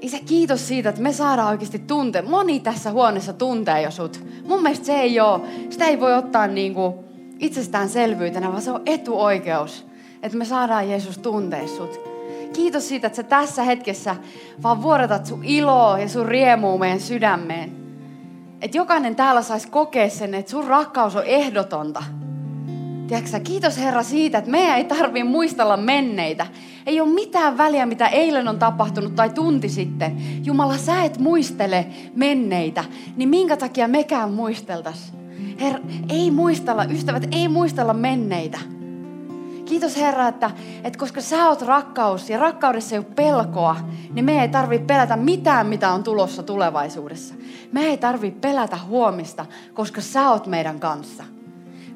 Isä, 0.00 0.18
kiitos 0.26 0.68
siitä, 0.68 0.88
että 0.88 1.02
me 1.02 1.12
saadaan 1.12 1.48
oikeasti 1.48 1.78
tuntea. 1.78 2.22
Moni 2.22 2.60
tässä 2.60 2.90
huoneessa 2.90 3.32
tuntee 3.32 3.82
jo 3.82 3.90
sut. 3.90 4.24
Mun 4.46 4.62
mielestä 4.62 4.86
se 4.86 4.94
ei 4.94 5.20
ole, 5.20 5.40
sitä 5.70 5.84
ei 5.84 6.00
voi 6.00 6.14
ottaa 6.14 6.46
niin 6.46 6.74
kuin 6.74 7.07
itsestäänselvyytenä, 7.38 8.50
vaan 8.50 8.62
se 8.62 8.70
on 8.70 8.82
etuoikeus, 8.86 9.86
että 10.22 10.38
me 10.38 10.44
saadaan 10.44 10.90
Jeesus 10.90 11.18
tuntea 11.18 11.68
sut. 11.68 12.00
Kiitos 12.52 12.88
siitä, 12.88 13.06
että 13.06 13.16
sä 13.16 13.22
tässä 13.22 13.62
hetkessä 13.62 14.16
vaan 14.62 14.82
vuodatat 14.82 15.26
sun 15.26 15.44
iloa 15.44 15.98
ja 15.98 16.08
sun 16.08 16.26
riemua 16.26 16.78
meidän 16.78 17.00
sydämeen. 17.00 17.72
Että 18.60 18.76
jokainen 18.76 19.16
täällä 19.16 19.42
saisi 19.42 19.68
kokea 19.68 20.10
sen, 20.10 20.34
että 20.34 20.50
sun 20.50 20.66
rakkaus 20.66 21.16
on 21.16 21.24
ehdotonta. 21.24 22.02
Tiedätkö, 23.08 23.40
kiitos 23.40 23.78
Herra 23.78 24.02
siitä, 24.02 24.38
että 24.38 24.50
meidän 24.50 24.76
ei 24.76 24.84
tarvitse 24.84 25.28
muistella 25.28 25.76
menneitä. 25.76 26.46
Ei 26.86 27.00
ole 27.00 27.08
mitään 27.08 27.58
väliä, 27.58 27.86
mitä 27.86 28.08
eilen 28.08 28.48
on 28.48 28.58
tapahtunut 28.58 29.14
tai 29.14 29.30
tunti 29.30 29.68
sitten. 29.68 30.16
Jumala, 30.44 30.76
sä 30.76 31.02
et 31.02 31.18
muistele 31.18 31.86
menneitä, 32.14 32.84
niin 33.16 33.28
minkä 33.28 33.56
takia 33.56 33.88
mekään 33.88 34.32
muisteltas? 34.32 35.17
Herra, 35.60 35.80
ei 36.08 36.30
muistella, 36.30 36.84
ystävät, 36.84 37.28
ei 37.32 37.48
muistella 37.48 37.94
menneitä. 37.94 38.58
Kiitos 39.64 39.96
Herra, 39.96 40.28
että, 40.28 40.50
että 40.84 40.98
koska 40.98 41.20
sä 41.20 41.48
oot 41.48 41.62
rakkaus 41.62 42.30
ja 42.30 42.38
rakkaudessa 42.38 42.94
ei 42.94 42.98
ole 42.98 43.06
pelkoa, 43.14 43.76
niin 44.12 44.24
me 44.24 44.42
ei 44.42 44.48
tarvitse 44.48 44.86
pelätä 44.86 45.16
mitään, 45.16 45.66
mitä 45.66 45.92
on 45.92 46.04
tulossa 46.04 46.42
tulevaisuudessa. 46.42 47.34
Me 47.72 47.86
ei 47.86 47.96
tarvitse 47.96 48.40
pelätä 48.40 48.78
huomista, 48.86 49.46
koska 49.74 50.00
sä 50.00 50.30
oot 50.30 50.46
meidän 50.46 50.80
kanssa 50.80 51.24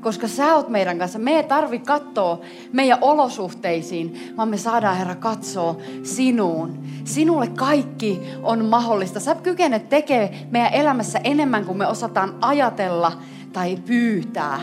koska 0.02 0.28
sä 0.28 0.54
oot 0.54 0.68
meidän 0.68 0.98
kanssa. 0.98 1.18
Me 1.18 1.36
ei 1.36 1.44
tarvi 1.44 1.78
katsoa 1.78 2.40
meidän 2.72 2.98
olosuhteisiin, 3.00 4.34
vaan 4.36 4.48
me 4.48 4.56
saadaan 4.56 4.96
Herra 4.96 5.14
katsoa 5.14 5.76
sinuun. 6.02 6.78
Sinulle 7.04 7.46
kaikki 7.46 8.20
on 8.42 8.64
mahdollista. 8.64 9.20
Sä 9.20 9.34
kykenet 9.34 9.88
tekemään 9.88 10.30
meidän 10.50 10.74
elämässä 10.74 11.20
enemmän 11.24 11.64
kuin 11.64 11.78
me 11.78 11.86
osataan 11.86 12.34
ajatella 12.40 13.12
tai 13.52 13.76
pyytää. 13.86 14.60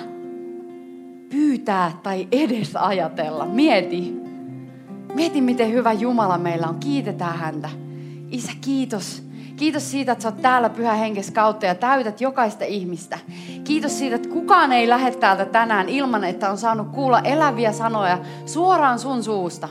Pyytää 1.29 1.91
tai 2.03 2.27
edes 2.31 2.75
ajatella. 2.75 3.45
Mieti. 3.45 4.13
Mieti, 5.13 5.41
miten 5.41 5.73
hyvä 5.73 5.93
Jumala 5.93 6.37
meillä 6.37 6.67
on. 6.67 6.79
Kiitetään 6.79 7.37
häntä. 7.37 7.69
Isä, 8.31 8.51
kiitos 8.61 9.29
Kiitos 9.59 9.91
siitä, 9.91 10.11
että 10.11 10.21
sä 10.21 10.29
oot 10.29 10.41
täällä 10.41 10.69
pyhä 10.69 10.93
henkes 10.93 11.31
kautta 11.31 11.65
ja 11.65 11.75
täytät 11.75 12.21
jokaista 12.21 12.65
ihmistä. 12.65 13.19
Kiitos 13.63 13.99
siitä, 13.99 14.15
että 14.15 14.29
kukaan 14.29 14.71
ei 14.71 14.89
lähde 14.89 15.11
täältä 15.11 15.45
tänään 15.45 15.89
ilman, 15.89 16.23
että 16.23 16.51
on 16.51 16.57
saanut 16.57 16.87
kuulla 16.87 17.19
eläviä 17.19 17.71
sanoja 17.71 18.17
suoraan 18.45 18.99
sun 18.99 19.23
suusta. 19.23 19.69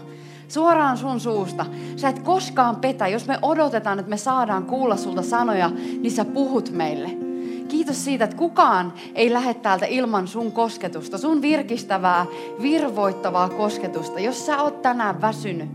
Suoraan 0.49 0.97
sun 0.97 1.21
suusta. 1.21 1.67
Sä 1.97 2.09
et 2.09 2.19
koskaan 2.19 2.77
petä. 2.77 3.09
Jos 3.09 3.27
me 3.27 3.39
odotetaan, 3.43 3.99
että 3.99 4.11
me 4.11 4.17
saadaan 4.17 4.65
kuulla 4.65 4.97
sulta 4.97 5.23
sanoja, 5.23 5.71
niin 6.01 6.13
sä 6.13 6.25
puhut 6.25 6.71
meille. 6.71 7.28
Kiitos 7.69 8.05
siitä, 8.05 8.25
että 8.25 8.37
kukaan 8.37 8.93
ei 9.15 9.33
lähde 9.33 9.55
täältä 9.55 9.87
ilman 9.87 10.29
sun 10.29 10.53
kosketusta, 10.53 11.19
sun 11.19 11.43
virkistävää, 11.43 12.27
virvoittavaa 12.63 13.49
kosketusta. 13.49 14.21
Jos 14.21 14.47
sä 14.47 14.63
oot 14.63 14.83
tänään 14.83 15.21
väsynyt, 15.21 15.69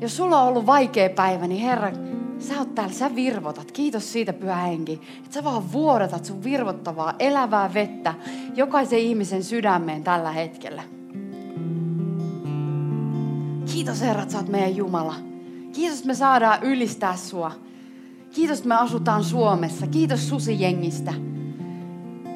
jos 0.00 0.16
sulla 0.16 0.42
on 0.42 0.48
ollut 0.48 0.66
vaikea 0.66 1.10
päivä, 1.10 1.46
niin 1.46 1.62
Herra, 1.62 1.92
Sä 2.42 2.58
oot 2.58 2.74
täällä, 2.74 2.92
sä 2.92 3.14
virvotat. 3.14 3.72
Kiitos 3.72 4.12
siitä, 4.12 4.32
pyhä 4.32 4.56
henki. 4.56 5.00
Että 5.18 5.34
sä 5.34 5.44
vaan 5.44 5.72
vuodatat 5.72 6.24
sun 6.24 6.44
virvottavaa, 6.44 7.14
elävää 7.18 7.74
vettä 7.74 8.14
jokaisen 8.54 8.98
ihmisen 8.98 9.44
sydämeen 9.44 10.04
tällä 10.04 10.32
hetkellä. 10.32 10.82
Kiitos 13.72 14.00
Herra, 14.00 14.22
että 14.22 14.32
sä 14.32 14.38
oot 14.38 14.48
meidän 14.48 14.76
Jumala. 14.76 15.14
Kiitos, 15.72 15.98
että 15.98 16.06
me 16.06 16.14
saadaan 16.14 16.62
ylistää 16.62 17.16
sua. 17.16 17.52
Kiitos, 18.32 18.58
että 18.58 18.68
me 18.68 18.74
asutaan 18.74 19.24
Suomessa. 19.24 19.86
Kiitos 19.86 20.28
susijengistä. 20.28 21.14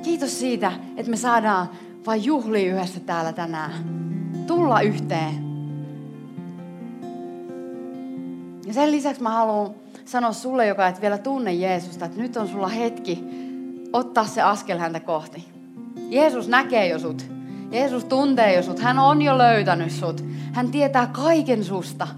Kiitos 0.03 0.39
siitä, 0.39 0.73
että 0.97 1.11
me 1.11 1.17
saadaan 1.17 1.71
vain 2.07 2.25
juhlia 2.25 2.73
yhdessä 2.73 3.01
täällä 3.01 3.33
tänään. 3.33 3.73
Tulla 4.47 4.81
yhteen. 4.81 5.47
Ja 8.67 8.75
sen 8.75 8.91
lisäksi 8.91 9.23
mä 9.23 9.31
haluan 9.31 9.75
sanoa 10.05 10.33
sulle, 10.33 10.67
joka 10.67 10.89
et 10.89 11.01
vielä 11.01 11.19
tunne 11.19 11.53
Jeesusta, 11.53 12.05
että 12.05 12.21
nyt 12.21 12.37
on 12.37 12.49
sulla 12.49 12.69
hetki 12.69 13.25
ottaa 13.93 14.25
se 14.27 14.43
askel 14.43 14.79
häntä 14.79 15.01
kohti. 15.01 15.45
Jeesus 16.09 16.49
näkee 16.49 16.89
jo 16.89 16.99
sut. 16.99 17.27
Jeesus 17.71 18.05
tuntee 18.05 18.57
jo 18.57 18.63
sut. 18.63 18.79
Hän 18.79 18.99
on 18.99 19.23
jo 19.23 19.39
löytänyt 19.39 19.93
sut. 19.93 20.25
Hän 20.53 20.71
tietää 20.71 21.07
kaiken 21.07 21.65
susta. 21.65 22.09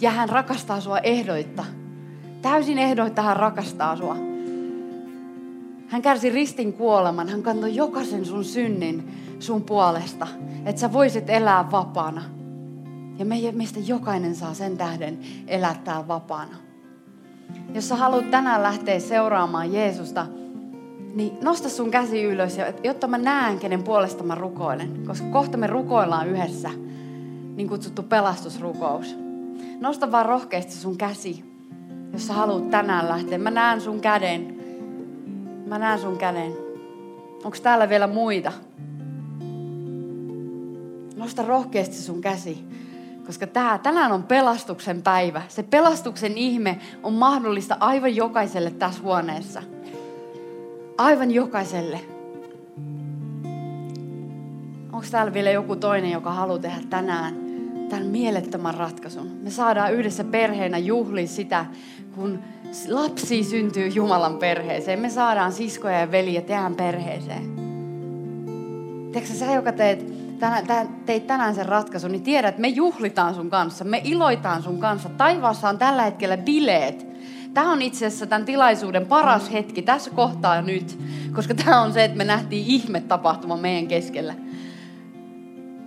Ja 0.00 0.10
hän 0.10 0.28
rakastaa 0.28 0.80
sua 0.80 0.98
ehdoitta. 0.98 1.64
Täysin 2.44 2.78
ehdoitta 2.78 3.22
hän 3.22 3.36
rakastaa 3.36 3.96
sua. 3.96 4.16
Hän 5.88 6.02
kärsi 6.02 6.30
ristin 6.30 6.72
kuoleman. 6.72 7.28
Hän 7.28 7.42
kantoi 7.42 7.74
jokaisen 7.74 8.24
sun 8.24 8.44
synnin 8.44 9.08
sun 9.40 9.62
puolesta. 9.62 10.26
Että 10.64 10.80
sä 10.80 10.92
voisit 10.92 11.30
elää 11.30 11.70
vapaana. 11.70 12.22
Ja 13.18 13.24
meistä 13.52 13.80
jokainen 13.86 14.34
saa 14.34 14.54
sen 14.54 14.76
tähden 14.76 15.18
elää 15.46 15.80
täällä 15.84 16.08
vapaana. 16.08 16.56
Jos 17.74 17.88
sä 17.88 17.96
haluat 17.96 18.30
tänään 18.30 18.62
lähteä 18.62 19.00
seuraamaan 19.00 19.72
Jeesusta, 19.72 20.26
niin 21.14 21.32
nosta 21.42 21.68
sun 21.68 21.90
käsi 21.90 22.22
ylös, 22.22 22.56
jotta 22.84 23.06
mä 23.06 23.18
näen, 23.18 23.58
kenen 23.58 23.82
puolesta 23.82 24.24
mä 24.24 24.34
rukoilen. 24.34 25.06
Koska 25.06 25.26
kohta 25.26 25.56
me 25.56 25.66
rukoillaan 25.66 26.28
yhdessä, 26.28 26.70
niin 27.56 27.68
kutsuttu 27.68 28.02
pelastusrukous. 28.02 29.16
Nosta 29.80 30.12
vaan 30.12 30.26
rohkeasti 30.26 30.72
sun 30.72 30.96
käsi, 30.96 31.53
jos 32.14 32.26
sä 32.26 32.32
haluat 32.32 32.70
tänään 32.70 33.08
lähteä. 33.08 33.38
Mä 33.38 33.50
näen 33.50 33.80
sun 33.80 34.00
käden. 34.00 34.56
Mä 35.66 35.78
näen 35.78 35.98
sun 35.98 36.18
käden. 36.18 36.52
Onko 37.44 37.56
täällä 37.62 37.88
vielä 37.88 38.06
muita? 38.06 38.52
Nosta 41.16 41.42
rohkeasti 41.42 41.96
sun 41.96 42.20
käsi. 42.20 42.64
Koska 43.26 43.46
tämä, 43.46 43.78
tänään 43.82 44.12
on 44.12 44.22
pelastuksen 44.22 45.02
päivä. 45.02 45.42
Se 45.48 45.62
pelastuksen 45.62 46.38
ihme 46.38 46.78
on 47.02 47.12
mahdollista 47.12 47.76
aivan 47.80 48.16
jokaiselle 48.16 48.70
tässä 48.70 49.02
huoneessa. 49.02 49.62
Aivan 50.98 51.30
jokaiselle. 51.30 52.00
Onko 54.92 55.06
täällä 55.10 55.32
vielä 55.32 55.50
joku 55.50 55.76
toinen, 55.76 56.10
joka 56.10 56.32
haluaa 56.32 56.58
tehdä 56.58 56.80
tänään 56.90 57.43
tämän 57.94 58.08
mielettömän 58.08 58.74
ratkaisun? 58.74 59.30
Me 59.42 59.50
saadaan 59.50 59.94
yhdessä 59.94 60.24
perheenä 60.24 60.78
juhlia 60.78 61.26
sitä, 61.26 61.66
kun 62.14 62.38
lapsi 62.88 63.44
syntyy 63.44 63.88
Jumalan 63.88 64.38
perheeseen. 64.38 64.98
Me 64.98 65.10
saadaan 65.10 65.52
siskoja 65.52 66.00
ja 66.00 66.10
veliä 66.10 66.40
tähän 66.40 66.74
perheeseen. 66.74 67.54
Tiedätkö 69.12 69.34
sä, 69.34 69.52
joka 69.52 69.72
teet 69.72 70.06
tänään, 70.38 70.88
teit 71.06 71.26
tänään 71.26 71.54
sen 71.54 71.66
ratkaisun, 71.66 72.12
niin 72.12 72.22
tiedät, 72.22 72.48
että 72.48 72.60
me 72.60 72.68
juhlitaan 72.68 73.34
sun 73.34 73.50
kanssa, 73.50 73.84
me 73.84 74.00
iloitaan 74.04 74.62
sun 74.62 74.78
kanssa. 74.78 75.08
Taivaassa 75.08 75.68
on 75.68 75.78
tällä 75.78 76.02
hetkellä 76.02 76.36
bileet. 76.36 77.06
Tämä 77.54 77.72
on 77.72 77.82
itse 77.82 78.06
asiassa 78.06 78.26
tämän 78.26 78.44
tilaisuuden 78.44 79.06
paras 79.06 79.52
hetki 79.52 79.82
tässä 79.82 80.10
kohtaa 80.10 80.62
nyt, 80.62 80.98
koska 81.32 81.54
tämä 81.54 81.82
on 81.82 81.92
se, 81.92 82.04
että 82.04 82.18
me 82.18 82.24
nähtiin 82.24 82.66
ihme 82.66 83.00
tapahtuma 83.00 83.56
meidän 83.56 83.88
keskellä. 83.88 84.34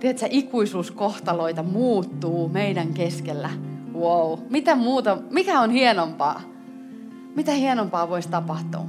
Tiedätkö, 0.00 0.26
ikuisuuskohtaloita 0.30 1.62
muuttuu 1.62 2.48
meidän 2.48 2.94
keskellä. 2.94 3.50
Wow. 3.94 4.38
Mitä 4.50 4.74
muuta, 4.74 5.18
mikä 5.30 5.60
on 5.60 5.70
hienompaa? 5.70 6.40
Mitä 7.34 7.52
hienompaa 7.52 8.08
voisi 8.08 8.28
tapahtua? 8.28 8.84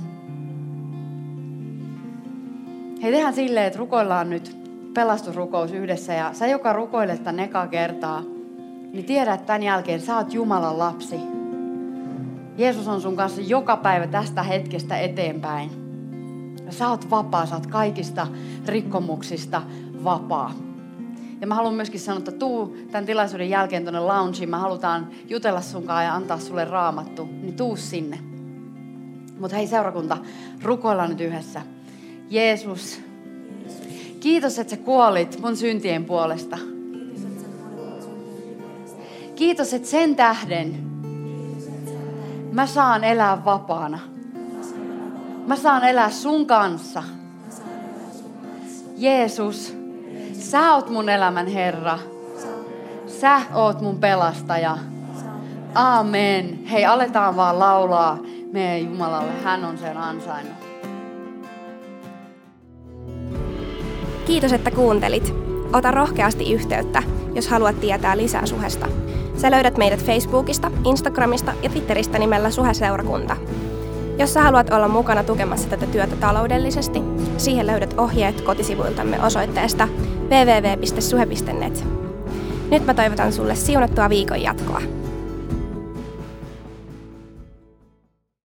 Hei, 3.01 3.12
tehdään 3.12 3.34
silleen, 3.34 3.66
että 3.66 3.80
rukoillaan 3.80 4.30
nyt 4.30 4.57
pelastusrukous 4.93 5.72
yhdessä 5.72 6.14
ja 6.14 6.34
sä, 6.34 6.47
joka 6.47 6.74
rukoilet 6.74 7.24
tämän 7.24 7.39
eka 7.39 7.68
kertaa, 7.68 8.22
niin 8.93 9.05
tiedä, 9.05 9.34
että 9.34 9.45
tämän 9.45 9.64
jälkeen 9.64 10.01
sä 10.01 10.18
oot 10.18 10.34
Jumalan 10.34 10.80
lapsi. 10.80 11.16
Jeesus 12.57 12.88
on 12.88 13.01
sun 13.01 13.16
kanssa 13.16 13.41
joka 13.41 13.78
päivä 13.78 14.07
tästä 14.07 14.43
hetkestä 14.43 14.97
eteenpäin. 14.97 15.70
Ja 16.66 16.72
sä 16.72 16.89
oot 16.89 17.10
vapaa, 17.10 17.45
sä 17.45 17.55
oot 17.55 17.68
kaikista 17.68 18.28
rikkomuksista 18.66 19.62
vapaa. 20.03 20.69
Ja 21.42 21.48
mä 21.48 21.56
haluan 21.56 21.74
myöskin 21.74 22.00
sanoa, 22.00 22.20
että 22.20 22.32
tuu 22.32 22.78
tämän 22.92 23.06
tilaisuuden 23.06 23.50
jälkeen 23.50 23.84
tuonne 23.84 24.00
loungeen. 24.00 24.50
Mä 24.50 24.58
halutaan 24.58 25.08
jutella 25.30 25.62
sunkaan 25.62 26.06
ja 26.06 26.16
antaa 26.16 26.40
sulle 26.40 26.66
raamattu. 26.66 27.26
Niin 27.26 27.56
tuu 27.56 27.76
sinne. 27.76 28.20
Mutta 29.40 29.58
hei 29.58 29.68
seurakunta, 29.68 30.18
rukoillaan 30.64 31.10
nyt 31.10 31.22
yhdessä. 31.22 31.62
Jeesus, 32.30 33.02
Kiitos, 34.20 34.60
että 34.60 34.76
sä 34.76 34.82
kuolit 34.82 35.40
mun 35.42 35.58
syntien 35.58 36.06
puolesta. 36.06 36.58
Kiitos, 39.36 39.74
että 39.74 39.88
sen 39.88 40.16
tähden 40.16 40.76
mä 42.52 42.66
saan 42.66 43.04
elää 43.04 43.46
vapaana. 43.46 44.00
Mä 45.48 45.56
saan 45.56 45.84
elää 45.84 46.10
sun 46.10 46.46
kanssa. 46.46 47.04
Jeesus, 48.98 49.76
sä 50.40 50.74
oot 50.74 50.90
mun 50.90 51.10
elämän 51.10 51.48
Herra. 51.48 52.00
Sä 53.08 53.42
oot 53.54 53.82
mun 53.82 54.00
pelastaja. 54.00 54.78
Amen. 55.76 56.66
Hei, 56.72 56.86
aletaan 56.86 57.36
vaan 57.36 57.60
laulaa 57.60 58.18
meidän 58.52 58.92
Jumalalle. 58.92 59.32
Hän 59.44 59.66
on 59.66 59.78
sen 59.78 59.98
ansainnut. 59.98 60.58
Kiitos, 64.26 64.54
että 64.54 64.72
kuuntelit. 64.72 65.34
Ota 65.74 65.92
rohkeasti 65.92 66.54
yhteyttä, 66.54 67.04
jos 67.34 67.48
haluat 67.48 67.80
tietää 67.80 68.18
lisää 68.18 68.46
suhesta. 68.46 68.88
Sä 69.38 69.52
löydät 69.52 69.78
meidät 69.78 70.06
Facebookista, 70.06 70.72
Instagramista 70.86 71.54
ja 71.64 71.70
Twitteristä 71.70 72.20
nimellä 72.20 72.50
Suheseurakunta. 72.50 73.38
Jos 74.18 74.34
sä 74.34 74.42
haluat 74.42 74.70
olla 74.70 74.88
mukana 74.88 75.24
tukemassa 75.24 75.70
tätä 75.70 75.86
työtä 75.86 76.16
taloudellisesti, 76.16 77.02
siihen 77.38 77.68
löydät 77.68 77.94
ohjeet 77.98 78.42
kotisivuiltamme 78.42 79.26
osoitteesta 79.26 79.88
www.suhe.net. 80.30 81.86
Nyt 82.72 82.86
mä 82.86 82.94
toivotan 82.94 83.34
sulle 83.34 83.56
siunattua 83.56 84.10
viikon 84.10 84.42
jatkoa. 84.42 84.82